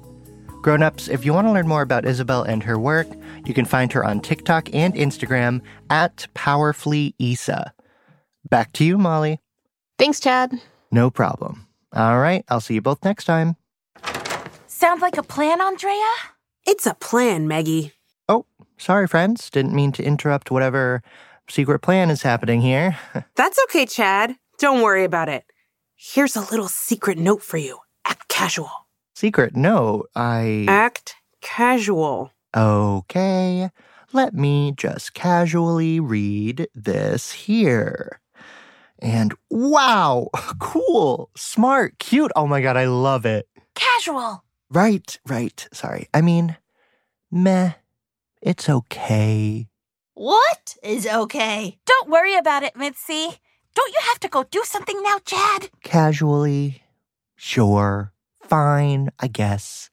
Grown-ups, 0.62 1.08
if 1.08 1.24
you 1.24 1.32
want 1.32 1.46
to 1.48 1.52
learn 1.52 1.66
more 1.66 1.82
about 1.82 2.04
Isabel 2.04 2.42
and 2.42 2.62
her 2.62 2.78
work, 2.78 3.08
you 3.44 3.52
can 3.52 3.64
find 3.64 3.92
her 3.92 4.04
on 4.04 4.20
TikTok 4.20 4.72
and 4.72 4.94
Instagram 4.94 5.60
at 5.90 6.26
Powerfully 6.34 7.14
PowerfullyIsa. 7.18 7.72
Back 8.48 8.72
to 8.74 8.84
you, 8.84 8.96
Molly. 8.96 9.40
Thanks, 9.98 10.20
Chad. 10.20 10.52
No 10.90 11.10
problem. 11.10 11.66
All 11.92 12.20
right, 12.20 12.44
I'll 12.48 12.60
see 12.60 12.74
you 12.74 12.80
both 12.80 13.04
next 13.04 13.24
time. 13.24 13.56
Sounds 14.66 15.02
like 15.02 15.18
a 15.18 15.22
plan, 15.22 15.60
Andrea? 15.60 16.12
It's 16.66 16.86
a 16.86 16.94
plan, 16.94 17.48
Meggy. 17.48 17.92
Oh, 18.28 18.46
sorry, 18.78 19.06
friends. 19.06 19.50
Didn't 19.50 19.74
mean 19.74 19.92
to 19.92 20.02
interrupt 20.02 20.50
whatever 20.50 21.02
secret 21.48 21.80
plan 21.80 22.10
is 22.10 22.22
happening 22.22 22.60
here. 22.60 22.96
That's 23.36 23.58
okay, 23.64 23.86
Chad. 23.86 24.36
Don't 24.58 24.82
worry 24.82 25.04
about 25.04 25.28
it. 25.28 25.44
Here's 26.04 26.34
a 26.34 26.40
little 26.40 26.66
secret 26.66 27.16
note 27.16 27.44
for 27.44 27.58
you. 27.58 27.78
Act 28.04 28.26
casual. 28.28 28.88
secret 29.14 29.54
note, 29.54 30.10
I. 30.16 30.66
Act 30.68 31.14
casual. 31.40 32.32
Okay, 32.56 33.70
let 34.12 34.34
me 34.34 34.74
just 34.76 35.14
casually 35.14 36.00
read 36.00 36.66
this 36.74 37.30
here. 37.30 38.20
And 38.98 39.32
wow, 39.48 40.28
cool, 40.58 41.30
smart, 41.36 42.00
cute. 42.00 42.32
Oh 42.34 42.48
my 42.48 42.60
god, 42.60 42.76
I 42.76 42.86
love 42.86 43.24
it. 43.24 43.46
Casual. 43.76 44.42
Right, 44.70 45.20
right. 45.28 45.68
Sorry. 45.72 46.08
I 46.12 46.20
mean, 46.20 46.56
meh. 47.30 47.74
It's 48.42 48.68
okay. 48.68 49.68
What 50.14 50.74
is 50.82 51.06
okay? 51.06 51.78
Don't 51.86 52.10
worry 52.10 52.36
about 52.36 52.64
it, 52.64 52.74
Mitzi. 52.74 53.38
Don't 53.74 53.92
you 53.92 54.00
have 54.02 54.20
to 54.20 54.28
go 54.28 54.44
do 54.50 54.62
something 54.64 55.02
now, 55.02 55.18
Chad? 55.24 55.70
Casually. 55.82 56.82
Sure. 57.36 58.12
Fine, 58.42 59.10
I 59.18 59.28
guess. 59.28 59.90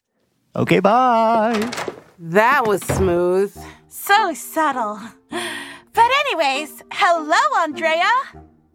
Okay, 0.56 0.80
bye. 0.80 1.72
That 2.18 2.68
was 2.68 2.82
smooth. 2.84 3.56
So 3.88 4.34
subtle. 4.34 5.00
But, 5.30 6.12
anyways, 6.26 6.84
hello, 6.92 7.62
Andrea. 7.62 8.12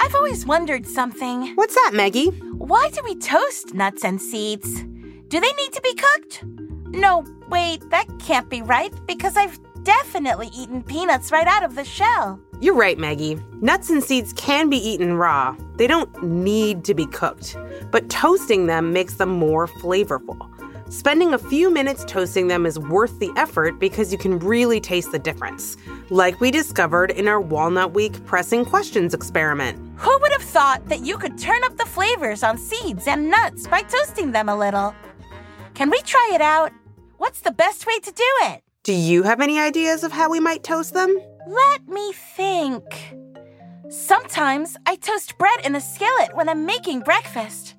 I've 0.00 0.14
always 0.14 0.46
wondered 0.46 0.86
something. 0.86 1.54
What's 1.54 1.74
that, 1.74 1.92
Meggy? 1.94 2.28
Why 2.58 2.90
do 2.90 3.00
we 3.04 3.14
toast 3.16 3.74
nuts 3.74 4.04
and 4.04 4.20
seeds? 4.20 4.82
Do 5.28 5.40
they 5.40 5.52
need 5.52 5.72
to 5.72 5.80
be 5.82 5.94
cooked? 5.94 6.44
No, 6.88 7.24
wait, 7.48 7.88
that 7.90 8.06
can't 8.18 8.48
be 8.48 8.62
right 8.62 8.92
because 9.06 9.36
I've 9.36 9.58
definitely 9.82 10.48
eaten 10.56 10.82
peanuts 10.82 11.32
right 11.32 11.46
out 11.46 11.62
of 11.62 11.74
the 11.74 11.84
shell. 11.84 12.40
You're 12.60 12.74
right, 12.74 12.98
Meggy. 12.98 13.40
Nuts 13.60 13.90
and 13.90 14.02
seeds 14.02 14.32
can 14.32 14.70
be 14.70 14.78
eaten 14.78 15.14
raw. 15.14 15.56
They 15.76 15.86
don't 15.86 16.22
need 16.22 16.84
to 16.84 16.94
be 16.94 17.06
cooked, 17.06 17.56
but 17.90 18.08
toasting 18.08 18.66
them 18.66 18.92
makes 18.92 19.14
them 19.14 19.28
more 19.28 19.66
flavorful. 19.66 20.50
Spending 20.90 21.34
a 21.34 21.38
few 21.38 21.68
minutes 21.68 22.04
toasting 22.04 22.46
them 22.46 22.64
is 22.64 22.78
worth 22.78 23.18
the 23.18 23.30
effort 23.36 23.78
because 23.78 24.12
you 24.12 24.18
can 24.18 24.38
really 24.38 24.80
taste 24.80 25.10
the 25.10 25.18
difference, 25.18 25.76
like 26.10 26.40
we 26.40 26.50
discovered 26.50 27.10
in 27.10 27.26
our 27.26 27.40
Walnut 27.40 27.92
Week 27.92 28.24
pressing 28.24 28.64
questions 28.64 29.12
experiment. 29.12 29.78
Who 29.96 30.18
would 30.20 30.32
have 30.32 30.42
thought 30.42 30.86
that 30.88 31.04
you 31.04 31.16
could 31.16 31.38
turn 31.38 31.64
up 31.64 31.76
the 31.76 31.86
flavors 31.86 32.42
on 32.42 32.58
seeds 32.58 33.06
and 33.06 33.30
nuts 33.30 33.66
by 33.66 33.82
toasting 33.82 34.32
them 34.32 34.48
a 34.48 34.56
little? 34.56 34.94
Can 35.74 35.90
we 35.90 36.00
try 36.02 36.30
it 36.34 36.40
out? 36.40 36.72
What's 37.16 37.40
the 37.40 37.50
best 37.50 37.86
way 37.86 37.98
to 38.00 38.12
do 38.12 38.24
it? 38.42 38.62
Do 38.82 38.92
you 38.92 39.22
have 39.22 39.40
any 39.40 39.58
ideas 39.58 40.04
of 40.04 40.12
how 40.12 40.30
we 40.30 40.38
might 40.38 40.62
toast 40.62 40.94
them? 40.94 41.16
Let 41.46 41.88
me 41.88 42.12
think. 42.12 42.82
Sometimes 43.88 44.76
I 44.84 44.96
toast 44.96 45.38
bread 45.38 45.64
in 45.64 45.74
a 45.74 45.80
skillet 45.80 46.34
when 46.34 46.48
I'm 46.48 46.66
making 46.66 47.00
breakfast. 47.00 47.74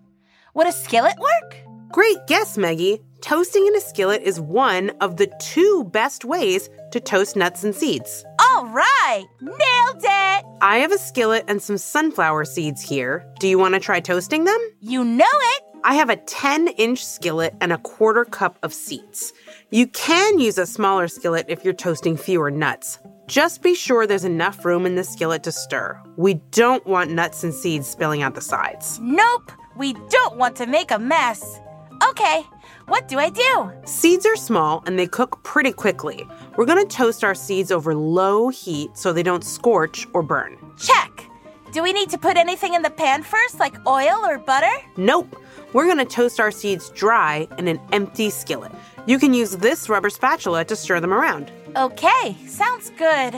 Would 0.54 0.68
a 0.68 0.72
skillet 0.72 1.18
work? 1.20 1.56
Great 1.92 2.18
guess, 2.28 2.58
Meggy. 2.58 3.02
Toasting 3.22 3.66
in 3.66 3.76
a 3.76 3.82
skillet 3.82 4.22
is 4.22 4.40
one 4.40 4.92
of 5.02 5.18
the 5.18 5.28
two 5.42 5.86
best 5.86 6.24
ways 6.24 6.70
to 6.92 7.00
toast 7.00 7.36
nuts 7.36 7.64
and 7.64 7.74
seeds. 7.74 8.24
All 8.40 8.68
right, 8.68 9.26
nailed 9.42 10.04
it. 10.04 10.46
I 10.62 10.78
have 10.78 10.92
a 10.92 11.00
skillet 11.00 11.44
and 11.48 11.62
some 11.62 11.80
sunflower 11.80 12.46
seeds 12.46 12.82
here. 12.82 13.26
Do 13.40 13.48
you 13.48 13.58
want 13.58 13.74
to 13.74 13.80
try 13.80 14.00
toasting 14.00 14.44
them? 14.44 14.60
You 14.82 15.04
know 15.04 15.26
it. 15.26 15.64
I 15.84 15.96
have 15.96 16.10
a 16.10 16.16
10 16.16 16.68
inch 16.70 17.04
skillet 17.04 17.56
and 17.60 17.74
a 17.74 17.80
quarter 17.80 18.24
cup 18.24 18.60
of 18.62 18.74
seeds. 18.74 19.34
You 19.72 19.88
can 19.88 20.40
use 20.40 20.60
a 20.60 20.66
smaller 20.66 21.08
skillet 21.08 21.46
if 21.50 21.64
you're 21.64 21.74
toasting 21.74 22.18
fewer 22.18 22.52
nuts. 22.52 23.00
Just 23.26 23.62
be 23.64 23.74
sure 23.74 24.06
there's 24.06 24.24
enough 24.24 24.64
room 24.64 24.86
in 24.86 24.96
the 24.96 25.04
skillet 25.04 25.44
to 25.44 25.52
stir. 25.52 26.02
We 26.18 26.36
don't 26.52 26.86
want 26.86 27.12
nuts 27.12 27.44
and 27.44 27.54
seeds 27.54 27.88
spilling 27.88 28.22
out 28.22 28.36
the 28.36 28.42
sides. 28.42 29.00
Nope, 29.02 29.52
we 29.76 29.94
don't 30.10 30.38
want 30.38 30.56
to 30.58 30.68
make 30.68 30.92
a 30.92 31.00
mess. 31.00 31.60
Okay, 32.04 32.46
what 32.88 33.08
do 33.08 33.20
I 33.20 33.30
do? 33.30 33.72
Seeds 33.86 34.26
are 34.26 34.36
small 34.36 34.84
and 34.86 34.98
they 34.98 35.08
cook 35.08 35.44
pretty 35.44 35.72
quickly. 35.72 36.28
We're 36.56 36.66
to 36.66 36.86
toast 36.86 37.24
our 37.24 37.36
seeds 37.36 37.72
over 37.72 37.96
low 37.96 38.50
heat 38.50 38.98
so 38.98 39.14
they 39.14 39.24
don't 39.24 39.44
scorch 39.44 40.08
or 40.14 40.24
burn. 40.24 40.58
Check. 40.78 41.30
Do 41.72 41.84
we 41.84 41.92
need 41.92 42.10
to 42.12 42.18
put 42.18 42.38
anything 42.38 42.74
in 42.74 42.82
the 42.82 42.90
pan 42.90 43.24
first, 43.24 43.60
like 43.60 43.76
oil 43.86 44.26
or 44.26 44.38
butter? 44.38 44.72
Nope. 44.96 45.36
We're 45.74 45.86
to 45.98 46.06
toast 46.06 46.40
our 46.40 46.52
seeds 46.52 46.90
dry 46.92 47.48
in 47.58 47.68
an 47.68 47.80
empty 47.92 48.30
skillet. 48.30 48.72
You 49.06 49.20
can 49.20 49.34
use 49.34 49.58
this 49.58 49.90
rubber 49.90 50.10
spatula 50.10 50.66
to 50.66 50.76
stir 50.76 51.00
them 51.00 51.14
around. 51.14 51.52
Okay, 51.76 52.38
sounds 52.48 52.90
good. 52.92 53.36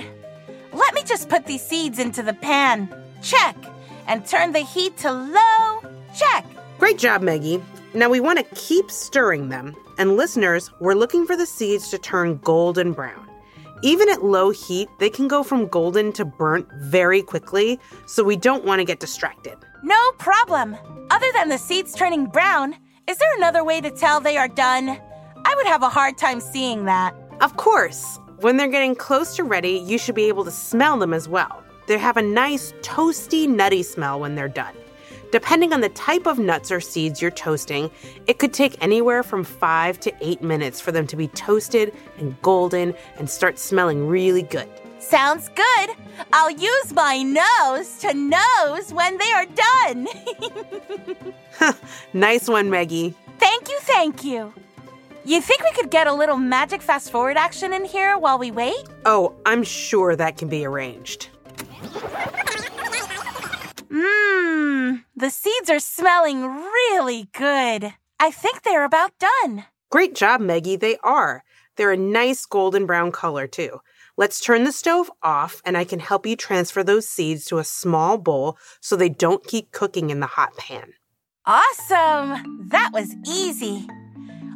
Let 0.74 0.94
me 0.94 1.04
just 1.06 1.28
put 1.28 1.46
these 1.46 1.66
seeds 1.66 2.00
into 2.00 2.22
the 2.22 2.34
pan. 2.34 2.94
Check. 3.22 3.56
And 4.08 4.26
turn 4.26 4.52
the 4.54 4.60
heat 4.60 4.98
to 4.98 5.12
low. 5.12 5.82
Check. 6.16 6.46
Great 6.78 6.98
job, 6.98 7.22
Meggy. 7.22 7.62
Now 7.94 8.08
we 8.08 8.20
want 8.20 8.38
to 8.38 8.56
keep 8.56 8.92
stirring 8.92 9.50
them. 9.50 9.76
And 9.98 10.16
listeners, 10.16 10.72
we're 10.80 10.94
looking 10.94 11.26
for 11.26 11.36
the 11.36 11.48
seeds 11.48 11.90
to 11.90 11.98
turn 11.98 12.38
golden 12.38 12.94
brown. 12.94 13.28
Even 13.82 14.10
at 14.10 14.24
low 14.24 14.52
heat, 14.52 14.90
they 15.00 15.10
can 15.10 15.28
go 15.28 15.42
from 15.42 15.68
golden 15.68 16.12
to 16.14 16.26
burnt 16.26 16.68
very 16.82 17.22
quickly, 17.24 17.80
so 18.06 18.24
we 18.24 18.36
don't 18.36 18.64
want 18.64 18.80
to 18.80 18.86
get 18.86 19.00
distracted. 19.00 19.58
No 19.84 20.12
problem. 20.20 20.78
Other 21.10 21.32
than 21.34 21.50
the 21.50 21.58
seeds 21.58 21.96
turning 21.96 22.26
brown, 22.26 22.76
is 23.08 23.18
there 23.18 23.36
another 23.38 23.64
way 23.64 23.82
to 23.82 23.90
tell 23.90 24.20
they 24.20 24.38
are 24.38 24.48
done? 24.48 24.90
I 25.46 25.56
would 25.56 25.66
have 25.66 25.82
a 25.82 25.90
hard 25.90 26.18
time 26.18 26.42
seeing 26.42 26.86
that. 26.86 27.16
Of 27.42 27.58
course. 27.58 28.20
When 28.42 28.58
they're 28.58 28.68
getting 28.68 28.96
close 28.96 29.36
to 29.38 29.44
ready, 29.44 29.72
you 29.72 29.98
should 29.98 30.16
be 30.16 30.26
able 30.26 30.46
to 30.46 30.52
smell 30.52 30.98
them 31.00 31.14
as 31.14 31.28
well. 31.28 31.64
They 31.88 31.98
have 31.98 32.18
a 32.18 32.22
nice 32.22 32.74
toasty, 32.82 33.48
nutty 33.48 33.82
smell 33.82 34.20
when 34.20 34.36
they're 34.36 34.48
done. 34.48 34.76
Depending 35.32 35.74
on 35.74 35.82
the 35.82 35.90
type 35.90 36.26
of 36.26 36.40
nuts 36.40 36.72
or 36.72 36.80
seeds 36.80 37.22
you're 37.22 37.30
toasting, 37.32 37.92
it 38.26 38.40
could 38.40 38.52
take 38.54 38.82
anywhere 38.84 39.22
from 39.22 39.44
five 39.44 40.00
to 40.00 40.14
eight 40.22 40.42
minutes 40.42 40.82
for 40.82 40.92
them 40.92 41.06
to 41.08 41.16
be 41.16 41.28
toasted 41.30 41.94
and 42.18 42.40
golden 42.42 42.96
and 43.18 43.30
start 43.30 43.60
smelling 43.60 44.08
really 44.08 44.42
good. 44.42 44.68
Sounds 44.98 45.50
good. 45.50 45.90
I'll 46.34 46.50
use 46.52 46.94
my 46.94 47.22
nose 47.22 48.00
to 48.00 48.14
nose 48.14 48.92
when 48.92 49.18
they 49.18 49.32
are 49.32 49.46
done. 49.46 50.08
nice 52.14 52.48
one, 52.48 52.70
Meggy. 52.70 53.14
thank 53.38 53.70
you, 53.70 53.78
thank 53.82 54.24
you. 54.24 54.52
You 55.26 55.42
think 55.42 55.64
we 55.64 55.72
could 55.74 55.92
get 55.92 56.08
a 56.08 56.14
little 56.14 56.38
magic 56.38 56.82
fast 56.82 57.12
forward 57.12 57.38
action 57.38 57.72
in 57.72 57.86
here 57.86 58.18
while 58.18 58.40
we 58.40 58.50
wait? 58.52 58.84
Oh, 59.06 59.36
I'm 59.46 59.64
sure 59.64 60.16
that 60.16 60.38
can 60.38 60.50
be 60.50 60.66
arranged. 60.66 61.30
Mmm, 63.92 65.04
the 65.16 65.30
seeds 65.30 65.70
are 65.70 65.80
smelling 65.80 66.46
really 66.46 67.30
good. 67.34 67.94
I 68.20 68.32
think 68.32 68.62
they're 68.62 68.86
about 68.86 69.12
done. 69.20 69.66
Great 69.90 70.14
job, 70.16 70.42
Meggy. 70.42 70.80
They 70.80 70.98
are. 70.98 71.44
They're 71.76 71.92
a 71.92 71.98
nice 71.98 72.46
golden 72.46 72.86
brown 72.86 73.12
color, 73.12 73.48
too. 73.48 73.82
Let's 74.18 74.42
turn 74.42 74.66
the 74.66 74.74
stove 74.74 75.10
off 75.24 75.62
and 75.66 75.78
I 75.78 75.86
can 75.86 76.00
help 76.00 76.26
you 76.26 76.36
transfer 76.36 76.84
those 76.84 77.08
seeds 77.08 77.46
to 77.46 77.58
a 77.58 77.64
small 77.64 78.18
bowl 78.18 78.58
so 78.82 78.96
they 78.96 79.08
don't 79.10 79.46
keep 79.46 79.72
cooking 79.72 80.10
in 80.10 80.20
the 80.20 80.28
hot 80.28 80.58
pan. 80.58 80.94
Awesome! 81.46 82.68
That 82.70 82.90
was 82.94 83.16
easy. 83.26 83.88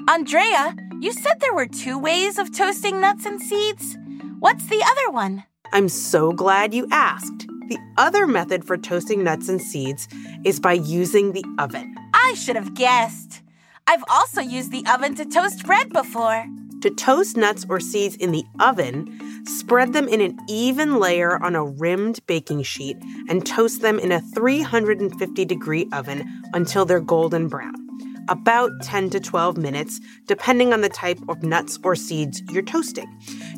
Andrea, 0.09 0.75
you 0.99 1.13
said 1.13 1.39
there 1.39 1.55
were 1.55 1.65
two 1.65 1.97
ways 1.97 2.37
of 2.37 2.53
toasting 2.53 2.99
nuts 2.99 3.25
and 3.25 3.41
seeds. 3.41 3.97
What's 4.39 4.67
the 4.67 4.83
other 4.83 5.09
one? 5.09 5.45
I'm 5.71 5.87
so 5.87 6.33
glad 6.33 6.73
you 6.73 6.87
asked. 6.91 7.47
The 7.69 7.77
other 7.97 8.27
method 8.27 8.65
for 8.65 8.77
toasting 8.77 9.23
nuts 9.23 9.47
and 9.47 9.61
seeds 9.61 10.07
is 10.43 10.59
by 10.59 10.73
using 10.73 11.31
the 11.31 11.45
oven. 11.57 11.95
I 12.13 12.33
should 12.33 12.55
have 12.55 12.73
guessed. 12.73 13.41
I've 13.87 14.03
also 14.09 14.41
used 14.41 14.71
the 14.71 14.85
oven 14.91 15.15
to 15.15 15.25
toast 15.25 15.65
bread 15.65 15.91
before. 15.91 16.45
To 16.81 16.89
toast 16.89 17.37
nuts 17.37 17.65
or 17.69 17.79
seeds 17.79 18.15
in 18.17 18.31
the 18.31 18.43
oven, 18.59 19.45
spread 19.45 19.93
them 19.93 20.09
in 20.09 20.19
an 20.19 20.37
even 20.49 20.99
layer 20.99 21.41
on 21.41 21.55
a 21.55 21.63
rimmed 21.63 22.19
baking 22.27 22.63
sheet 22.63 22.97
and 23.29 23.45
toast 23.45 23.81
them 23.81 23.99
in 23.99 24.11
a 24.11 24.19
350 24.19 25.45
degree 25.45 25.87
oven 25.93 26.43
until 26.53 26.83
they're 26.83 26.99
golden 26.99 27.47
brown. 27.47 27.82
About 28.29 28.71
10 28.81 29.09
to 29.11 29.19
12 29.19 29.57
minutes, 29.57 29.99
depending 30.27 30.73
on 30.73 30.81
the 30.81 30.89
type 30.89 31.19
of 31.27 31.43
nuts 31.43 31.77
or 31.83 31.95
seeds 31.95 32.41
you're 32.49 32.63
toasting. 32.63 33.07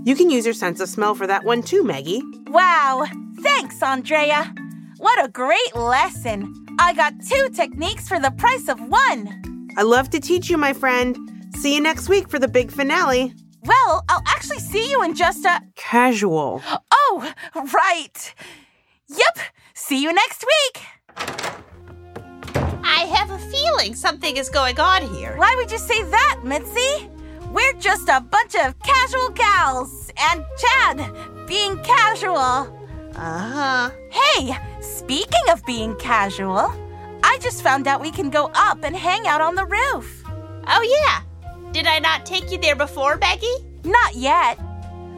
You 0.03 0.15
can 0.15 0.29
use 0.29 0.45
your 0.45 0.53
sense 0.53 0.79
of 0.79 0.89
smell 0.89 1.15
for 1.15 1.27
that 1.27 1.43
one 1.43 1.61
too, 1.61 1.83
Meggy. 1.83 2.21
Wow! 2.49 3.05
Thanks, 3.41 3.81
Andrea. 3.83 4.53
What 4.97 5.23
a 5.23 5.27
great 5.27 5.75
lesson. 5.75 6.53
I 6.79 6.93
got 6.93 7.13
two 7.27 7.49
techniques 7.49 8.07
for 8.07 8.19
the 8.19 8.31
price 8.31 8.67
of 8.67 8.79
one. 8.79 9.69
I 9.77 9.83
love 9.83 10.09
to 10.11 10.19
teach 10.19 10.49
you, 10.49 10.57
my 10.57 10.73
friend. 10.73 11.17
See 11.55 11.75
you 11.75 11.81
next 11.81 12.09
week 12.09 12.29
for 12.29 12.39
the 12.39 12.47
big 12.47 12.71
finale. 12.71 13.33
Well, 13.63 14.03
I'll 14.09 14.23
actually 14.27 14.59
see 14.59 14.89
you 14.89 15.03
in 15.03 15.15
just 15.15 15.45
a. 15.45 15.61
Casual. 15.75 16.61
Oh, 16.91 17.33
right. 17.73 18.33
Yep. 19.07 19.39
See 19.73 20.01
you 20.01 20.13
next 20.13 20.45
week. 20.45 21.65
I 22.95 22.99
have 23.07 23.29
a 23.29 23.37
feeling 23.37 23.93
something 23.93 24.37
is 24.37 24.49
going 24.49 24.79
on 24.79 25.01
here. 25.13 25.35
Why 25.35 25.53
would 25.57 25.69
you 25.69 25.77
say 25.77 26.01
that, 26.03 26.39
Mitzi? 26.45 27.09
We're 27.51 27.73
just 27.73 28.07
a 28.07 28.21
bunch 28.21 28.55
of 28.55 28.79
casual 28.79 29.29
gals. 29.31 30.13
And 30.17 30.45
Chad, 30.57 31.11
being 31.45 31.77
casual. 31.83 32.71
Uh 33.15 33.49
huh. 33.55 33.91
Hey, 34.11 34.57
speaking 34.79 35.45
of 35.51 35.65
being 35.65 35.93
casual, 35.97 36.71
I 37.21 37.37
just 37.41 37.61
found 37.61 37.85
out 37.85 37.99
we 37.99 38.11
can 38.11 38.29
go 38.29 38.49
up 38.55 38.83
and 38.85 38.95
hang 38.95 39.27
out 39.27 39.41
on 39.41 39.55
the 39.55 39.65
roof. 39.65 40.23
Oh, 40.65 41.03
yeah. 41.03 41.71
Did 41.73 41.87
I 41.87 41.99
not 41.99 42.25
take 42.25 42.49
you 42.49 42.57
there 42.57 42.77
before, 42.77 43.17
Meggy? 43.17 43.83
Not 43.83 44.15
yet. 44.15 44.57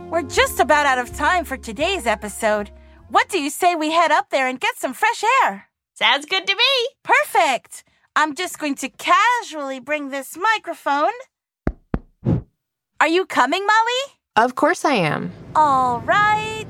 We're 0.10 0.24
just 0.24 0.60
about 0.60 0.88
out 0.88 0.98
of 0.98 1.16
time 1.16 1.46
for 1.46 1.58
today's 1.58 2.08
episode. 2.08 2.72
What 3.10 3.30
do 3.30 3.40
you 3.40 3.52
say 3.52 3.76
we 3.76 3.92
head 3.92 4.12
up 4.12 4.32
there 4.32 4.48
and 4.48 4.60
get 4.60 4.78
some 4.78 4.96
fresh 4.96 5.24
air? 5.44 5.66
Sounds 6.00 6.28
good 6.28 6.46
to 6.46 6.54
me. 6.54 6.90
Perfect. 7.02 7.84
I'm 8.16 8.36
just 8.36 8.60
going 8.60 8.76
to 8.76 8.90
casually 8.90 9.80
bring 9.80 10.10
this 10.10 10.38
microphone. 10.38 11.10
Are 13.02 13.08
you 13.08 13.26
coming, 13.26 13.66
Molly? 13.66 14.14
Of 14.36 14.54
course 14.54 14.86
I 14.86 14.94
am. 14.94 15.32
All 15.56 16.02
right. 16.02 16.68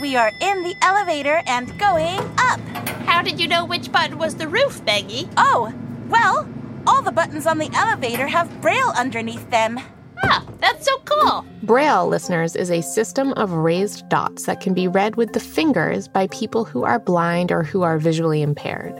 We 0.00 0.16
are 0.16 0.32
in 0.40 0.62
the 0.62 0.74
elevator 0.80 1.42
and 1.46 1.78
going 1.78 2.20
up. 2.38 2.58
How 3.04 3.20
did 3.20 3.38
you 3.38 3.48
know 3.48 3.66
which 3.66 3.92
button 3.92 4.16
was 4.16 4.36
the 4.36 4.48
roof, 4.48 4.82
Meggy? 4.86 5.28
Oh, 5.36 5.74
well, 6.08 6.48
all 6.86 7.02
the 7.02 7.12
buttons 7.12 7.46
on 7.46 7.58
the 7.58 7.68
elevator 7.74 8.28
have 8.28 8.62
braille 8.62 8.94
underneath 8.96 9.50
them. 9.50 9.78
Ah, 10.24 10.44
that's 10.60 10.84
so 10.86 10.96
cool. 11.04 11.44
Braille, 11.62 12.06
listeners, 12.08 12.56
is 12.56 12.70
a 12.70 12.82
system 12.82 13.32
of 13.34 13.52
raised 13.52 14.08
dots 14.08 14.46
that 14.46 14.60
can 14.60 14.74
be 14.74 14.88
read 14.88 15.16
with 15.16 15.32
the 15.32 15.40
fingers 15.40 16.08
by 16.08 16.26
people 16.28 16.64
who 16.64 16.84
are 16.84 16.98
blind 16.98 17.52
or 17.52 17.62
who 17.62 17.82
are 17.82 17.98
visually 17.98 18.42
impaired. 18.42 18.94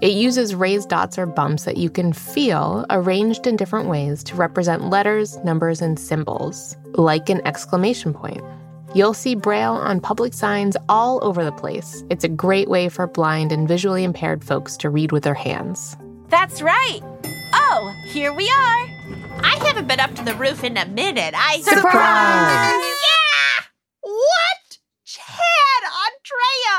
It 0.00 0.12
uses 0.12 0.54
raised 0.54 0.90
dots 0.90 1.18
or 1.18 1.26
bumps 1.26 1.64
that 1.64 1.76
you 1.76 1.90
can 1.90 2.12
feel 2.12 2.86
arranged 2.88 3.48
in 3.48 3.56
different 3.56 3.88
ways 3.88 4.22
to 4.24 4.36
represent 4.36 4.90
letters, 4.90 5.36
numbers, 5.38 5.82
and 5.82 5.98
symbols, 5.98 6.76
like 6.92 7.28
an 7.28 7.44
exclamation 7.44 8.14
point. 8.14 8.42
You'll 8.94 9.12
see 9.12 9.34
Braille 9.34 9.74
on 9.74 10.00
public 10.00 10.34
signs 10.34 10.76
all 10.88 11.18
over 11.22 11.44
the 11.44 11.52
place. 11.52 12.04
It's 12.10 12.24
a 12.24 12.28
great 12.28 12.68
way 12.68 12.88
for 12.88 13.06
blind 13.06 13.50
and 13.50 13.66
visually 13.66 14.04
impaired 14.04 14.44
folks 14.44 14.76
to 14.78 14.88
read 14.88 15.10
with 15.12 15.24
their 15.24 15.34
hands. 15.34 15.96
That's 16.28 16.62
right. 16.62 17.00
Oh, 17.52 17.94
here 18.06 18.32
we 18.32 18.48
are. 18.48 18.97
I 19.42 19.58
haven't 19.64 19.88
been 19.88 20.00
up 20.00 20.14
to 20.16 20.24
the 20.24 20.34
roof 20.34 20.64
in 20.64 20.76
a 20.76 20.86
minute. 20.86 21.34
I 21.36 21.60
Surprise! 21.60 22.74
Yeah! 22.74 23.64
What? 24.02 24.78
Chad, 25.04 25.82
Andrea, 25.84 26.74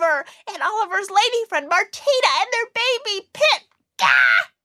Oliver, 0.00 0.24
and 0.52 0.62
Oliver's 0.62 1.10
lady 1.10 1.44
friend 1.48 1.68
Martina 1.68 2.30
and 2.40 2.48
their 2.52 2.66
baby 2.74 3.28
Pip. 3.32 3.62
Gah! 3.98 4.06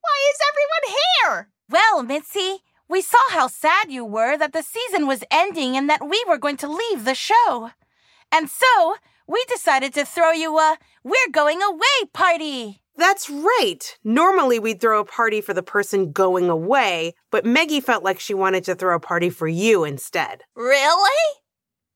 Why 0.02 0.30
is 0.32 0.40
everyone 0.50 0.98
here? 0.98 1.50
Well, 1.70 2.04
Mitzi, 2.04 2.64
we 2.90 3.02
saw 3.02 3.30
how 3.30 3.48
sad 3.48 3.92
you 3.92 4.04
were 4.04 4.38
that 4.38 4.54
the 4.54 4.64
season 4.64 5.08
was 5.08 5.24
ending 5.32 5.78
and 5.78 5.90
that 5.90 6.08
we 6.08 6.24
were 6.28 6.38
going 6.38 6.58
to 6.58 6.68
leave 6.68 7.06
the 7.06 7.16
show. 7.16 7.72
And 8.32 8.50
so, 8.50 8.96
we 9.28 9.46
decided 9.48 9.94
to 9.94 10.06
throw 10.06 10.32
you 10.32 10.58
a 10.58 10.78
We're 11.04 11.32
Going 11.32 11.62
Away 11.62 12.10
party. 12.14 12.81
That's 12.96 13.30
right. 13.30 13.98
Normally 14.04 14.60
we'd 14.60 14.82
throw 14.82 15.00
a 15.00 15.06
party 15.06 15.42
for 15.42 15.54
the 15.54 15.64
person 15.64 16.12
going 16.12 16.50
away, 16.50 17.14
but 17.32 17.46
Meggy 17.46 17.82
felt 17.82 18.04
like 18.04 18.20
she 18.20 18.34
wanted 18.34 18.64
to 18.66 18.76
throw 18.76 18.96
a 18.96 19.00
party 19.00 19.30
for 19.30 19.48
you 19.48 19.84
instead. 19.84 20.44
Really? 20.56 21.24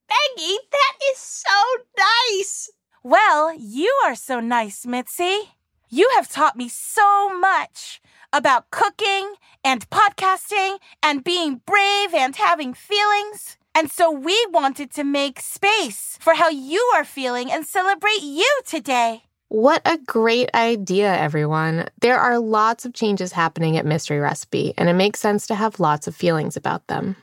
Meggy, 0.09 0.55
that 0.71 0.93
is 1.11 1.17
so 1.17 1.51
nice. 1.97 2.71
Well, 3.03 3.53
you 3.53 3.93
are 4.05 4.15
so 4.15 4.39
nice, 4.39 4.85
Mitzi. 4.85 5.51
You 5.89 6.09
have 6.15 6.31
taught 6.31 6.55
me 6.55 6.69
so 6.69 7.37
much 7.37 8.01
about 8.33 8.71
cooking 8.71 9.35
and 9.63 9.89
podcasting 9.89 10.79
and 11.03 11.23
being 11.23 11.61
brave 11.65 12.13
and 12.13 12.35
having 12.35 12.73
feelings. 12.73 13.57
And 13.75 13.91
so 13.91 14.09
we 14.09 14.45
wanted 14.51 14.91
to 14.93 15.03
make 15.03 15.39
space 15.39 16.17
for 16.21 16.33
how 16.33 16.49
you 16.49 16.79
are 16.95 17.03
feeling 17.03 17.51
and 17.51 17.65
celebrate 17.65 18.23
you 18.23 18.49
today. 18.65 19.24
What 19.49 19.81
a 19.85 19.99
great 20.05 20.49
idea, 20.55 21.15
everyone. 21.15 21.87
There 22.01 22.17
are 22.17 22.39
lots 22.39 22.83
of 22.83 22.93
changes 22.93 23.31
happening 23.31 23.77
at 23.77 23.85
Mystery 23.85 24.19
Recipe, 24.19 24.73
and 24.77 24.89
it 24.89 24.93
makes 24.93 25.19
sense 25.19 25.45
to 25.47 25.55
have 25.55 25.79
lots 25.79 26.07
of 26.07 26.15
feelings 26.15 26.57
about 26.57 26.87
them. 26.87 27.15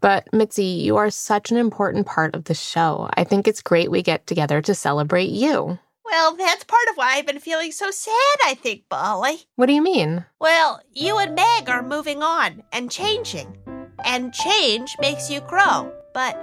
But 0.00 0.32
Mitzi, 0.32 0.64
you 0.64 0.96
are 0.96 1.10
such 1.10 1.50
an 1.50 1.56
important 1.56 2.06
part 2.06 2.34
of 2.34 2.44
the 2.44 2.54
show. 2.54 3.10
I 3.14 3.24
think 3.24 3.48
it's 3.48 3.60
great 3.60 3.90
we 3.90 4.02
get 4.02 4.26
together 4.26 4.62
to 4.62 4.74
celebrate 4.74 5.30
you. 5.30 5.78
Well, 6.04 6.36
that's 6.36 6.64
part 6.64 6.88
of 6.90 6.96
why 6.96 7.14
I've 7.14 7.26
been 7.26 7.40
feeling 7.40 7.72
so 7.72 7.90
sad, 7.90 8.36
I 8.44 8.54
think, 8.54 8.84
Molly. 8.90 9.46
What 9.56 9.66
do 9.66 9.72
you 9.72 9.82
mean? 9.82 10.24
Well, 10.40 10.80
you 10.92 11.18
and 11.18 11.34
Meg 11.34 11.68
are 11.68 11.82
moving 11.82 12.22
on 12.22 12.62
and 12.72 12.90
changing. 12.90 13.58
And 14.04 14.32
change 14.32 14.94
makes 15.00 15.28
you 15.28 15.40
grow. 15.40 15.92
But 16.12 16.36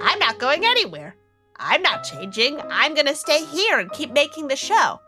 I'm 0.00 0.18
not 0.18 0.38
going 0.38 0.64
anywhere. 0.64 1.16
I'm 1.56 1.82
not 1.82 2.04
changing. 2.04 2.60
I'm 2.70 2.94
going 2.94 3.06
to 3.06 3.14
stay 3.14 3.44
here 3.44 3.78
and 3.78 3.90
keep 3.92 4.12
making 4.12 4.48
the 4.48 4.56
show. 4.56 5.00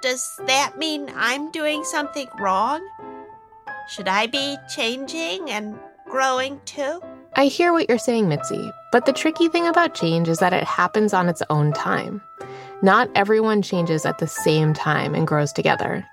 Does 0.00 0.38
that 0.46 0.78
mean 0.78 1.12
I'm 1.14 1.50
doing 1.52 1.84
something 1.84 2.28
wrong? 2.38 2.86
Should 3.88 4.08
I 4.08 4.26
be 4.26 4.56
changing 4.74 5.50
and 5.50 5.78
growing 6.10 6.60
too? 6.64 7.00
I 7.34 7.46
hear 7.46 7.72
what 7.72 7.88
you're 7.88 7.98
saying, 7.98 8.28
Mitzi, 8.28 8.70
but 8.90 9.06
the 9.06 9.12
tricky 9.12 9.48
thing 9.48 9.66
about 9.66 9.94
change 9.94 10.28
is 10.28 10.38
that 10.38 10.52
it 10.52 10.64
happens 10.64 11.14
on 11.14 11.28
its 11.28 11.42
own 11.50 11.72
time. 11.72 12.20
Not 12.82 13.08
everyone 13.14 13.62
changes 13.62 14.04
at 14.04 14.18
the 14.18 14.26
same 14.26 14.74
time 14.74 15.14
and 15.14 15.26
grows 15.26 15.52
together. 15.52 16.06